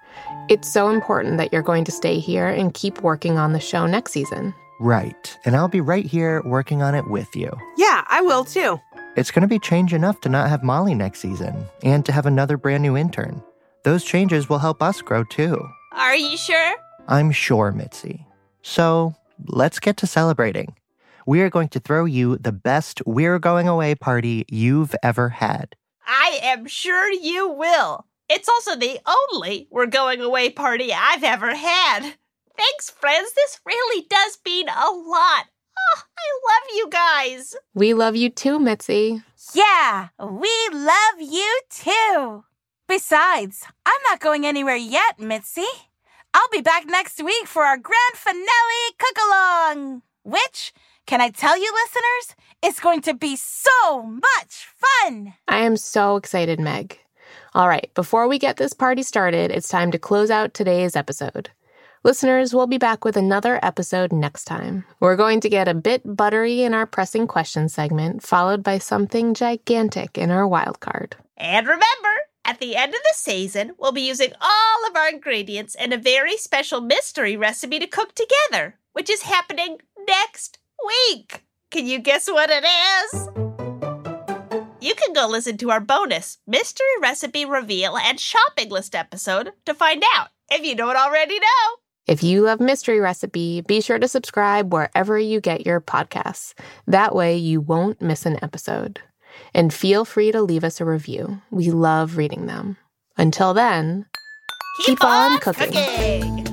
It's 0.49 0.71
so 0.71 0.89
important 0.89 1.37
that 1.37 1.51
you're 1.51 1.61
going 1.61 1.83
to 1.85 1.91
stay 1.91 2.19
here 2.19 2.47
and 2.47 2.73
keep 2.73 3.01
working 3.01 3.37
on 3.37 3.53
the 3.53 3.59
show 3.59 3.85
next 3.85 4.11
season. 4.11 4.53
Right. 4.79 5.37
And 5.45 5.55
I'll 5.55 5.67
be 5.67 5.81
right 5.81 6.05
here 6.05 6.41
working 6.45 6.81
on 6.81 6.95
it 6.95 7.07
with 7.07 7.35
you. 7.35 7.51
Yeah, 7.75 8.03
I 8.07 8.21
will 8.21 8.45
too. 8.45 8.79
It's 9.15 9.31
going 9.31 9.41
to 9.41 9.47
be 9.47 9.59
change 9.59 9.93
enough 9.93 10.21
to 10.21 10.29
not 10.29 10.49
have 10.49 10.63
Molly 10.63 10.93
next 10.93 11.19
season 11.19 11.65
and 11.83 12.05
to 12.05 12.11
have 12.11 12.25
another 12.25 12.57
brand 12.57 12.83
new 12.83 12.95
intern. 12.95 13.41
Those 13.83 14.03
changes 14.03 14.47
will 14.47 14.59
help 14.59 14.83
us 14.83 15.01
grow 15.01 15.23
too. 15.23 15.67
Are 15.93 16.15
you 16.15 16.37
sure? 16.37 16.75
I'm 17.07 17.31
sure, 17.31 17.71
Mitzi. 17.71 18.25
So 18.61 19.15
let's 19.47 19.79
get 19.79 19.97
to 19.97 20.07
celebrating. 20.07 20.75
We 21.25 21.41
are 21.41 21.49
going 21.49 21.69
to 21.69 21.79
throw 21.79 22.05
you 22.05 22.37
the 22.37 22.51
best 22.51 23.01
We're 23.05 23.39
Going 23.39 23.67
Away 23.67 23.95
party 23.95 24.45
you've 24.47 24.95
ever 25.03 25.29
had. 25.29 25.75
I 26.05 26.39
am 26.43 26.67
sure 26.67 27.11
you 27.11 27.49
will. 27.49 28.05
It's 28.29 28.47
also 28.47 28.75
the 28.75 28.99
only 29.33 29.67
we're 29.71 29.87
going 29.87 30.21
away 30.21 30.51
party 30.51 30.93
I've 30.93 31.23
ever 31.23 31.55
had. 31.55 32.13
Thanks, 32.55 32.89
friends. 32.91 33.31
This 33.33 33.59
really 33.65 34.05
does 34.07 34.37
mean 34.45 34.69
a 34.69 34.91
lot. 34.91 35.45
Oh, 35.95 36.03
I 36.17 36.27
love 36.49 36.75
you 36.75 36.89
guys. 36.89 37.55
We 37.73 37.93
love 37.93 38.15
you 38.15 38.29
too, 38.29 38.59
Mitzi. 38.59 39.21
Yeah, 39.53 40.09
we 40.19 40.51
love 40.71 41.19
you 41.19 41.61
too. 41.69 42.43
Besides, 42.87 43.65
I'm 43.85 44.01
not 44.09 44.19
going 44.19 44.45
anywhere 44.45 44.75
yet, 44.75 45.19
Mitzi. 45.19 45.65
I'll 46.33 46.49
be 46.51 46.61
back 46.61 46.85
next 46.85 47.23
week 47.23 47.47
for 47.47 47.63
our 47.63 47.77
grand 47.77 48.15
finale 48.15 48.93
cook 48.99 49.17
along, 49.27 50.01
which, 50.23 50.73
can 51.07 51.21
I 51.21 51.29
tell 51.29 51.57
you, 51.57 51.71
listeners, 51.73 52.35
is 52.63 52.79
going 52.79 53.01
to 53.01 53.13
be 53.13 53.35
so 53.35 54.03
much 54.03 54.67
fun. 54.75 55.33
I 55.47 55.59
am 55.59 55.77
so 55.77 56.17
excited, 56.17 56.59
Meg. 56.59 56.99
All 57.55 57.67
right, 57.67 57.91
before 57.95 58.27
we 58.27 58.37
get 58.37 58.57
this 58.57 58.73
party 58.73 59.01
started, 59.01 59.49
it's 59.51 59.67
time 59.69 59.91
to 59.91 59.99
close 59.99 60.29
out 60.29 60.53
today's 60.53 60.95
episode. 60.95 61.49
Listeners, 62.01 62.53
we'll 62.53 62.65
be 62.65 62.77
back 62.77 63.03
with 63.03 63.17
another 63.17 63.59
episode 63.61 64.13
next 64.13 64.45
time. 64.45 64.85
We're 65.01 65.17
going 65.17 65.41
to 65.41 65.49
get 65.49 65.67
a 65.67 65.73
bit 65.73 66.01
buttery 66.05 66.61
in 66.61 66.73
our 66.73 66.85
pressing 66.85 67.27
questions 67.27 67.73
segment, 67.73 68.23
followed 68.23 68.63
by 68.63 68.77
something 68.77 69.33
gigantic 69.33 70.17
in 70.17 70.31
our 70.31 70.47
wild 70.47 70.79
card. 70.79 71.17
And 71.35 71.67
remember, 71.67 72.13
at 72.45 72.61
the 72.61 72.77
end 72.77 72.93
of 72.93 73.01
the 73.01 73.13
season, 73.15 73.73
we'll 73.77 73.91
be 73.91 74.07
using 74.07 74.31
all 74.39 74.89
of 74.89 74.95
our 74.95 75.09
ingredients 75.09 75.75
in 75.75 75.91
a 75.91 75.97
very 75.97 76.37
special 76.37 76.79
mystery 76.79 77.35
recipe 77.35 77.79
to 77.79 77.87
cook 77.87 78.15
together, 78.15 78.79
which 78.93 79.09
is 79.09 79.23
happening 79.23 79.79
next 80.07 80.57
week. 80.85 81.43
Can 81.69 81.85
you 81.85 81.99
guess 81.99 82.29
what 82.29 82.49
it 82.49 82.63
is? 82.63 83.27
You 84.79 84.95
can 84.95 85.11
go 85.11 85.27
listen 85.27 85.57
to 85.57 85.71
our 85.71 85.81
bonus 85.81 86.37
mystery 86.47 86.87
recipe 87.01 87.43
reveal 87.43 87.97
and 87.97 88.17
shopping 88.17 88.69
list 88.69 88.95
episode 88.95 89.51
to 89.65 89.73
find 89.73 90.01
out 90.15 90.29
if 90.49 90.65
you 90.65 90.75
don't 90.75 90.95
already 90.95 91.37
know. 91.37 91.75
If 92.09 92.23
you 92.23 92.41
love 92.41 92.59
Mystery 92.59 92.99
Recipe, 92.99 93.61
be 93.61 93.81
sure 93.81 93.99
to 93.99 94.07
subscribe 94.07 94.73
wherever 94.73 95.19
you 95.19 95.39
get 95.39 95.67
your 95.67 95.79
podcasts. 95.79 96.55
That 96.87 97.13
way, 97.13 97.37
you 97.37 97.61
won't 97.61 98.01
miss 98.01 98.25
an 98.25 98.43
episode. 98.43 98.99
And 99.53 99.71
feel 99.71 100.05
free 100.05 100.31
to 100.31 100.41
leave 100.41 100.63
us 100.63 100.81
a 100.81 100.85
review. 100.85 101.39
We 101.51 101.69
love 101.69 102.17
reading 102.17 102.47
them. 102.47 102.77
Until 103.15 103.53
then, 103.53 104.07
Keep 104.87 105.03
on 105.03 105.37
cooking. 105.37 106.45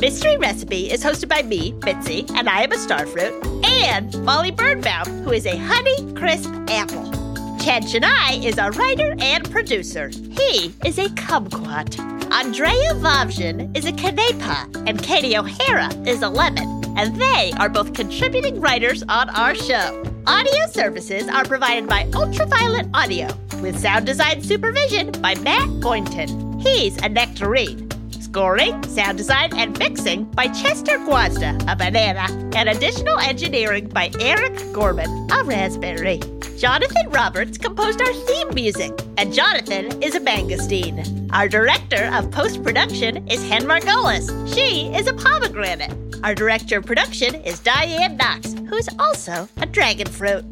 Mystery 0.00 0.38
Recipe 0.38 0.90
is 0.90 1.04
hosted 1.04 1.28
by 1.28 1.42
me, 1.42 1.72
Mitzi, 1.84 2.24
and 2.34 2.48
I 2.48 2.62
am 2.62 2.72
a 2.72 2.76
starfruit, 2.76 3.66
and 3.66 4.24
Molly 4.24 4.50
Birnbaum, 4.50 5.24
who 5.24 5.32
is 5.32 5.44
a 5.44 5.58
honey 5.58 6.10
crisp 6.14 6.50
apple. 6.68 7.19
Chad 7.60 7.86
Chenail 7.86 8.42
is 8.42 8.56
a 8.56 8.70
writer 8.70 9.14
and 9.18 9.48
producer. 9.50 10.08
He 10.08 10.74
is 10.82 10.96
a 10.96 11.08
kumquat. 11.10 12.00
Andrea 12.32 12.94
Wawrzyn 12.94 13.76
is 13.76 13.84
a 13.84 13.92
canepa, 13.92 14.88
and 14.88 15.02
Katie 15.02 15.36
O'Hara 15.36 15.92
is 16.06 16.22
a 16.22 16.28
lemon. 16.30 16.82
And 16.96 17.14
they 17.20 17.52
are 17.58 17.68
both 17.68 17.92
contributing 17.92 18.62
writers 18.62 19.02
on 19.10 19.28
our 19.30 19.54
show. 19.54 20.02
Audio 20.26 20.66
services 20.68 21.28
are 21.28 21.44
provided 21.44 21.86
by 21.86 22.08
Ultraviolet 22.14 22.88
Audio, 22.94 23.28
with 23.60 23.78
sound 23.78 24.06
design 24.06 24.42
supervision 24.42 25.12
by 25.20 25.34
Matt 25.36 25.68
Boynton. 25.80 26.60
He's 26.60 26.96
a 27.02 27.10
nectarine. 27.10 27.89
Scoring, 28.30 28.80
sound 28.84 29.18
design, 29.18 29.50
and 29.56 29.76
mixing 29.80 30.22
by 30.22 30.46
Chester 30.46 30.98
Guazda, 30.98 31.60
a 31.68 31.74
banana, 31.74 32.28
and 32.54 32.68
additional 32.68 33.18
engineering 33.18 33.88
by 33.88 34.08
Eric 34.20 34.56
Gorman, 34.72 35.28
a 35.32 35.42
raspberry. 35.42 36.20
Jonathan 36.56 37.10
Roberts 37.10 37.58
composed 37.58 38.00
our 38.00 38.12
theme 38.12 38.54
music, 38.54 38.92
and 39.18 39.34
Jonathan 39.34 40.00
is 40.00 40.14
a 40.14 40.20
mangosteen. 40.20 41.28
Our 41.32 41.48
director 41.48 42.08
of 42.14 42.30
post 42.30 42.62
production 42.62 43.28
is 43.28 43.42
Hen 43.48 43.64
Margolis. 43.64 44.54
She 44.54 44.94
is 44.94 45.08
a 45.08 45.14
pomegranate. 45.14 45.92
Our 46.22 46.36
director 46.36 46.78
of 46.78 46.86
production 46.86 47.34
is 47.34 47.58
Diane 47.58 48.16
Knox, 48.16 48.52
who 48.52 48.76
is 48.76 48.88
also 49.00 49.48
a 49.56 49.66
dragon 49.66 50.06
fruit. 50.06 50.44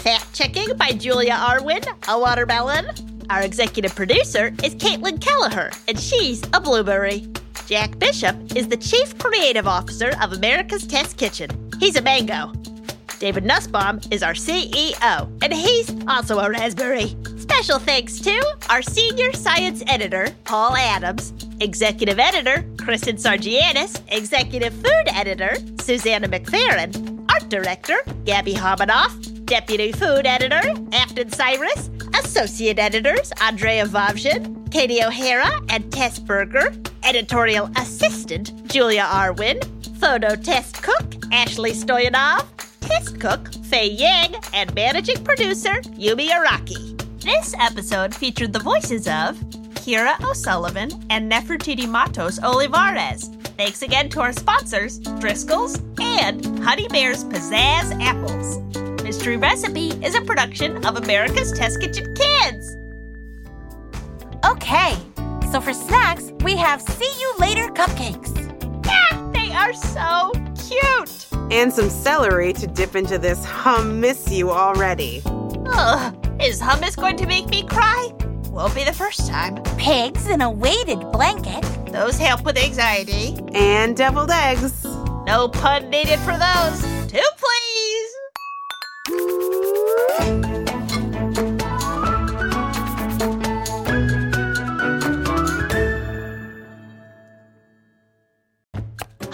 Fact 0.00 0.34
checking 0.34 0.76
by 0.76 0.90
Julia 0.90 1.34
Arwin, 1.34 1.86
a 2.08 2.18
watermelon. 2.18 2.86
Our 3.30 3.42
executive 3.42 3.94
producer 3.94 4.48
is 4.64 4.74
Caitlin 4.74 5.20
Kelleher, 5.20 5.70
and 5.86 5.96
she's 5.98 6.42
a 6.52 6.60
blueberry. 6.60 7.28
Jack 7.68 7.96
Bishop 8.00 8.56
is 8.56 8.66
the 8.66 8.76
chief 8.76 9.16
creative 9.18 9.68
officer 9.68 10.10
of 10.20 10.32
America's 10.32 10.84
Test 10.84 11.16
Kitchen. 11.16 11.48
He's 11.78 11.94
a 11.94 12.02
mango. 12.02 12.52
David 13.20 13.44
Nussbaum 13.44 14.00
is 14.10 14.24
our 14.24 14.32
CEO, 14.32 15.30
and 15.44 15.52
he's 15.52 15.94
also 16.08 16.40
a 16.40 16.50
raspberry. 16.50 17.16
Special 17.38 17.78
thanks 17.78 18.18
to 18.18 18.42
our 18.68 18.82
senior 18.82 19.32
science 19.32 19.84
editor, 19.86 20.26
Paul 20.42 20.74
Adams, 20.76 21.32
executive 21.60 22.18
editor, 22.18 22.64
Kristen 22.78 23.14
Sargianis, 23.14 24.02
executive 24.08 24.74
food 24.74 25.04
editor, 25.06 25.54
Susanna 25.80 26.26
McFerrin, 26.26 27.30
art 27.30 27.48
director, 27.48 27.98
Gabby 28.24 28.54
Homonoff, 28.54 29.44
deputy 29.44 29.92
food 29.92 30.26
editor, 30.26 30.62
Afton 30.92 31.30
Cyrus, 31.30 31.90
associate 32.30 32.78
editors, 32.78 33.32
Andrea 33.40 33.84
Wawrzyn, 33.86 34.70
Katie 34.70 35.02
O'Hara, 35.02 35.50
and 35.68 35.92
Tess 35.92 36.20
Berger, 36.20 36.72
editorial 37.02 37.68
assistant, 37.76 38.52
Julia 38.68 39.02
Arwin, 39.02 39.58
photo 39.98 40.36
test 40.36 40.80
cook, 40.80 41.04
Ashley 41.32 41.72
Stoyanov, 41.72 42.46
test 42.82 43.18
cook, 43.18 43.52
Faye 43.64 43.90
Yang, 43.90 44.36
and 44.54 44.72
managing 44.76 45.24
producer, 45.24 45.74
Yumi 45.98 46.28
Araki. 46.28 46.96
This 47.20 47.52
episode 47.58 48.14
featured 48.14 48.52
the 48.52 48.60
voices 48.60 49.08
of 49.08 49.36
Kira 49.74 50.14
O'Sullivan 50.22 50.90
and 51.10 51.30
Nefertiti 51.30 51.88
Matos 51.88 52.38
Olivares. 52.44 53.24
Thanks 53.56 53.82
again 53.82 54.08
to 54.10 54.20
our 54.20 54.32
sponsors, 54.32 55.00
Driscoll's 55.18 55.80
and 55.98 56.60
Honey 56.60 56.86
Bear's 56.88 57.24
Pizzazz 57.24 58.00
Apples. 58.00 58.79
Mystery 59.10 59.38
Recipe 59.38 59.88
is 60.04 60.14
a 60.14 60.20
production 60.20 60.86
of 60.86 60.96
America's 60.96 61.50
Test 61.50 61.80
Kitchen 61.80 62.14
Kids. 62.14 62.76
Okay, 64.44 64.96
so 65.50 65.60
for 65.60 65.72
snacks, 65.72 66.30
we 66.44 66.54
have 66.54 66.80
See 66.80 67.12
You 67.20 67.34
Later 67.40 67.66
cupcakes. 67.72 68.30
Yeah, 68.86 69.30
they 69.32 69.52
are 69.52 69.74
so 69.74 70.30
cute. 70.54 71.26
And 71.50 71.72
some 71.72 71.90
celery 71.90 72.52
to 72.52 72.68
dip 72.68 72.94
into 72.94 73.18
this 73.18 73.44
hum 73.44 74.00
miss 74.00 74.30
you 74.30 74.52
already. 74.52 75.22
Ugh, 75.26 76.40
is 76.40 76.62
hummus 76.62 76.94
going 76.94 77.16
to 77.16 77.26
make 77.26 77.48
me 77.48 77.64
cry? 77.64 78.12
Won't 78.50 78.76
be 78.76 78.84
the 78.84 78.92
first 78.92 79.26
time. 79.26 79.60
Pigs 79.76 80.28
in 80.28 80.40
a 80.40 80.48
weighted 80.48 81.00
blanket. 81.10 81.64
Those 81.86 82.16
help 82.16 82.44
with 82.44 82.56
anxiety. 82.56 83.36
And 83.54 83.96
deviled 83.96 84.30
eggs. 84.30 84.84
No 85.26 85.48
pun 85.48 85.90
needed 85.90 86.20
for 86.20 86.38
those. 86.38 86.80
Two, 87.10 87.18
please. 87.38 88.09
Hi, 89.10 89.16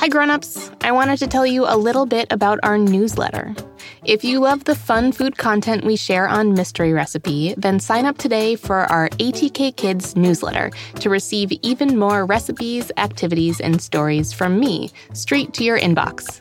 grown-ups. 0.08 0.70
I 0.80 0.92
wanted 0.92 1.18
to 1.18 1.26
tell 1.26 1.46
you 1.46 1.66
a 1.66 1.76
little 1.76 2.06
bit 2.06 2.32
about 2.32 2.58
our 2.62 2.78
newsletter. 2.78 3.54
If 4.02 4.24
you 4.24 4.40
love 4.40 4.64
the 4.64 4.74
fun 4.74 5.12
food 5.12 5.36
content 5.36 5.84
we 5.84 5.96
share 5.96 6.26
on 6.26 6.54
Mystery 6.54 6.94
Recipe, 6.94 7.54
then 7.58 7.78
sign 7.78 8.06
up 8.06 8.16
today 8.16 8.56
for 8.56 8.90
our 8.90 9.10
ATK 9.10 9.76
Kids 9.76 10.16
newsletter 10.16 10.70
to 11.00 11.10
receive 11.10 11.52
even 11.60 11.98
more 11.98 12.24
recipes, 12.24 12.90
activities, 12.96 13.60
and 13.60 13.82
stories 13.82 14.32
from 14.32 14.58
me 14.58 14.90
straight 15.12 15.52
to 15.52 15.64
your 15.64 15.78
inbox. 15.78 16.40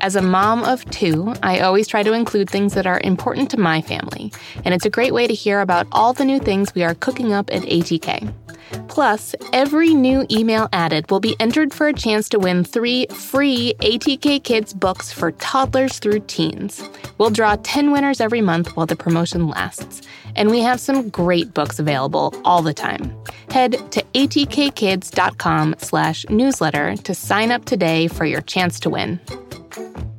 As 0.00 0.14
a 0.14 0.22
mom 0.22 0.62
of 0.64 0.84
two, 0.90 1.34
I 1.42 1.60
always 1.60 1.88
try 1.88 2.02
to 2.02 2.12
include 2.12 2.50
things 2.50 2.74
that 2.74 2.86
are 2.86 3.00
important 3.02 3.50
to 3.50 3.60
my 3.60 3.80
family, 3.80 4.32
and 4.64 4.74
it's 4.74 4.84
a 4.84 4.90
great 4.90 5.14
way 5.14 5.26
to 5.26 5.34
hear 5.34 5.60
about 5.60 5.86
all 5.90 6.12
the 6.12 6.24
new 6.24 6.38
things 6.38 6.74
we 6.74 6.84
are 6.84 6.94
cooking 6.94 7.32
up 7.32 7.50
at 7.52 7.62
ATK. 7.62 8.32
Plus, 8.88 9.34
every 9.52 9.94
new 9.94 10.26
email 10.30 10.68
added 10.72 11.10
will 11.10 11.20
be 11.20 11.36
entered 11.40 11.72
for 11.72 11.88
a 11.88 11.92
chance 11.92 12.28
to 12.28 12.38
win 12.38 12.64
three 12.64 13.06
free 13.06 13.74
ATK 13.80 14.42
Kids 14.42 14.74
books 14.74 15.12
for 15.12 15.32
toddlers 15.32 15.98
through 15.98 16.20
teens. 16.20 16.88
We'll 17.18 17.30
draw 17.30 17.56
10 17.62 17.90
winners 17.90 18.20
every 18.20 18.40
month 18.40 18.76
while 18.76 18.86
the 18.86 18.96
promotion 18.96 19.48
lasts, 19.48 20.02
and 20.34 20.50
we 20.50 20.60
have 20.60 20.80
some 20.80 21.08
great 21.08 21.54
books 21.54 21.78
available 21.78 22.34
all 22.44 22.62
the 22.62 22.74
time. 22.74 23.16
Head 23.50 23.72
to 23.92 24.02
atkkids.com 24.14 25.76
slash 25.78 26.26
newsletter 26.28 26.96
to 26.96 27.14
sign 27.14 27.50
up 27.50 27.64
today 27.64 28.08
for 28.08 28.24
your 28.24 28.42
chance 28.42 28.78
to 28.80 28.90
win 28.90 29.20
thank 29.76 29.96
you 29.98 30.15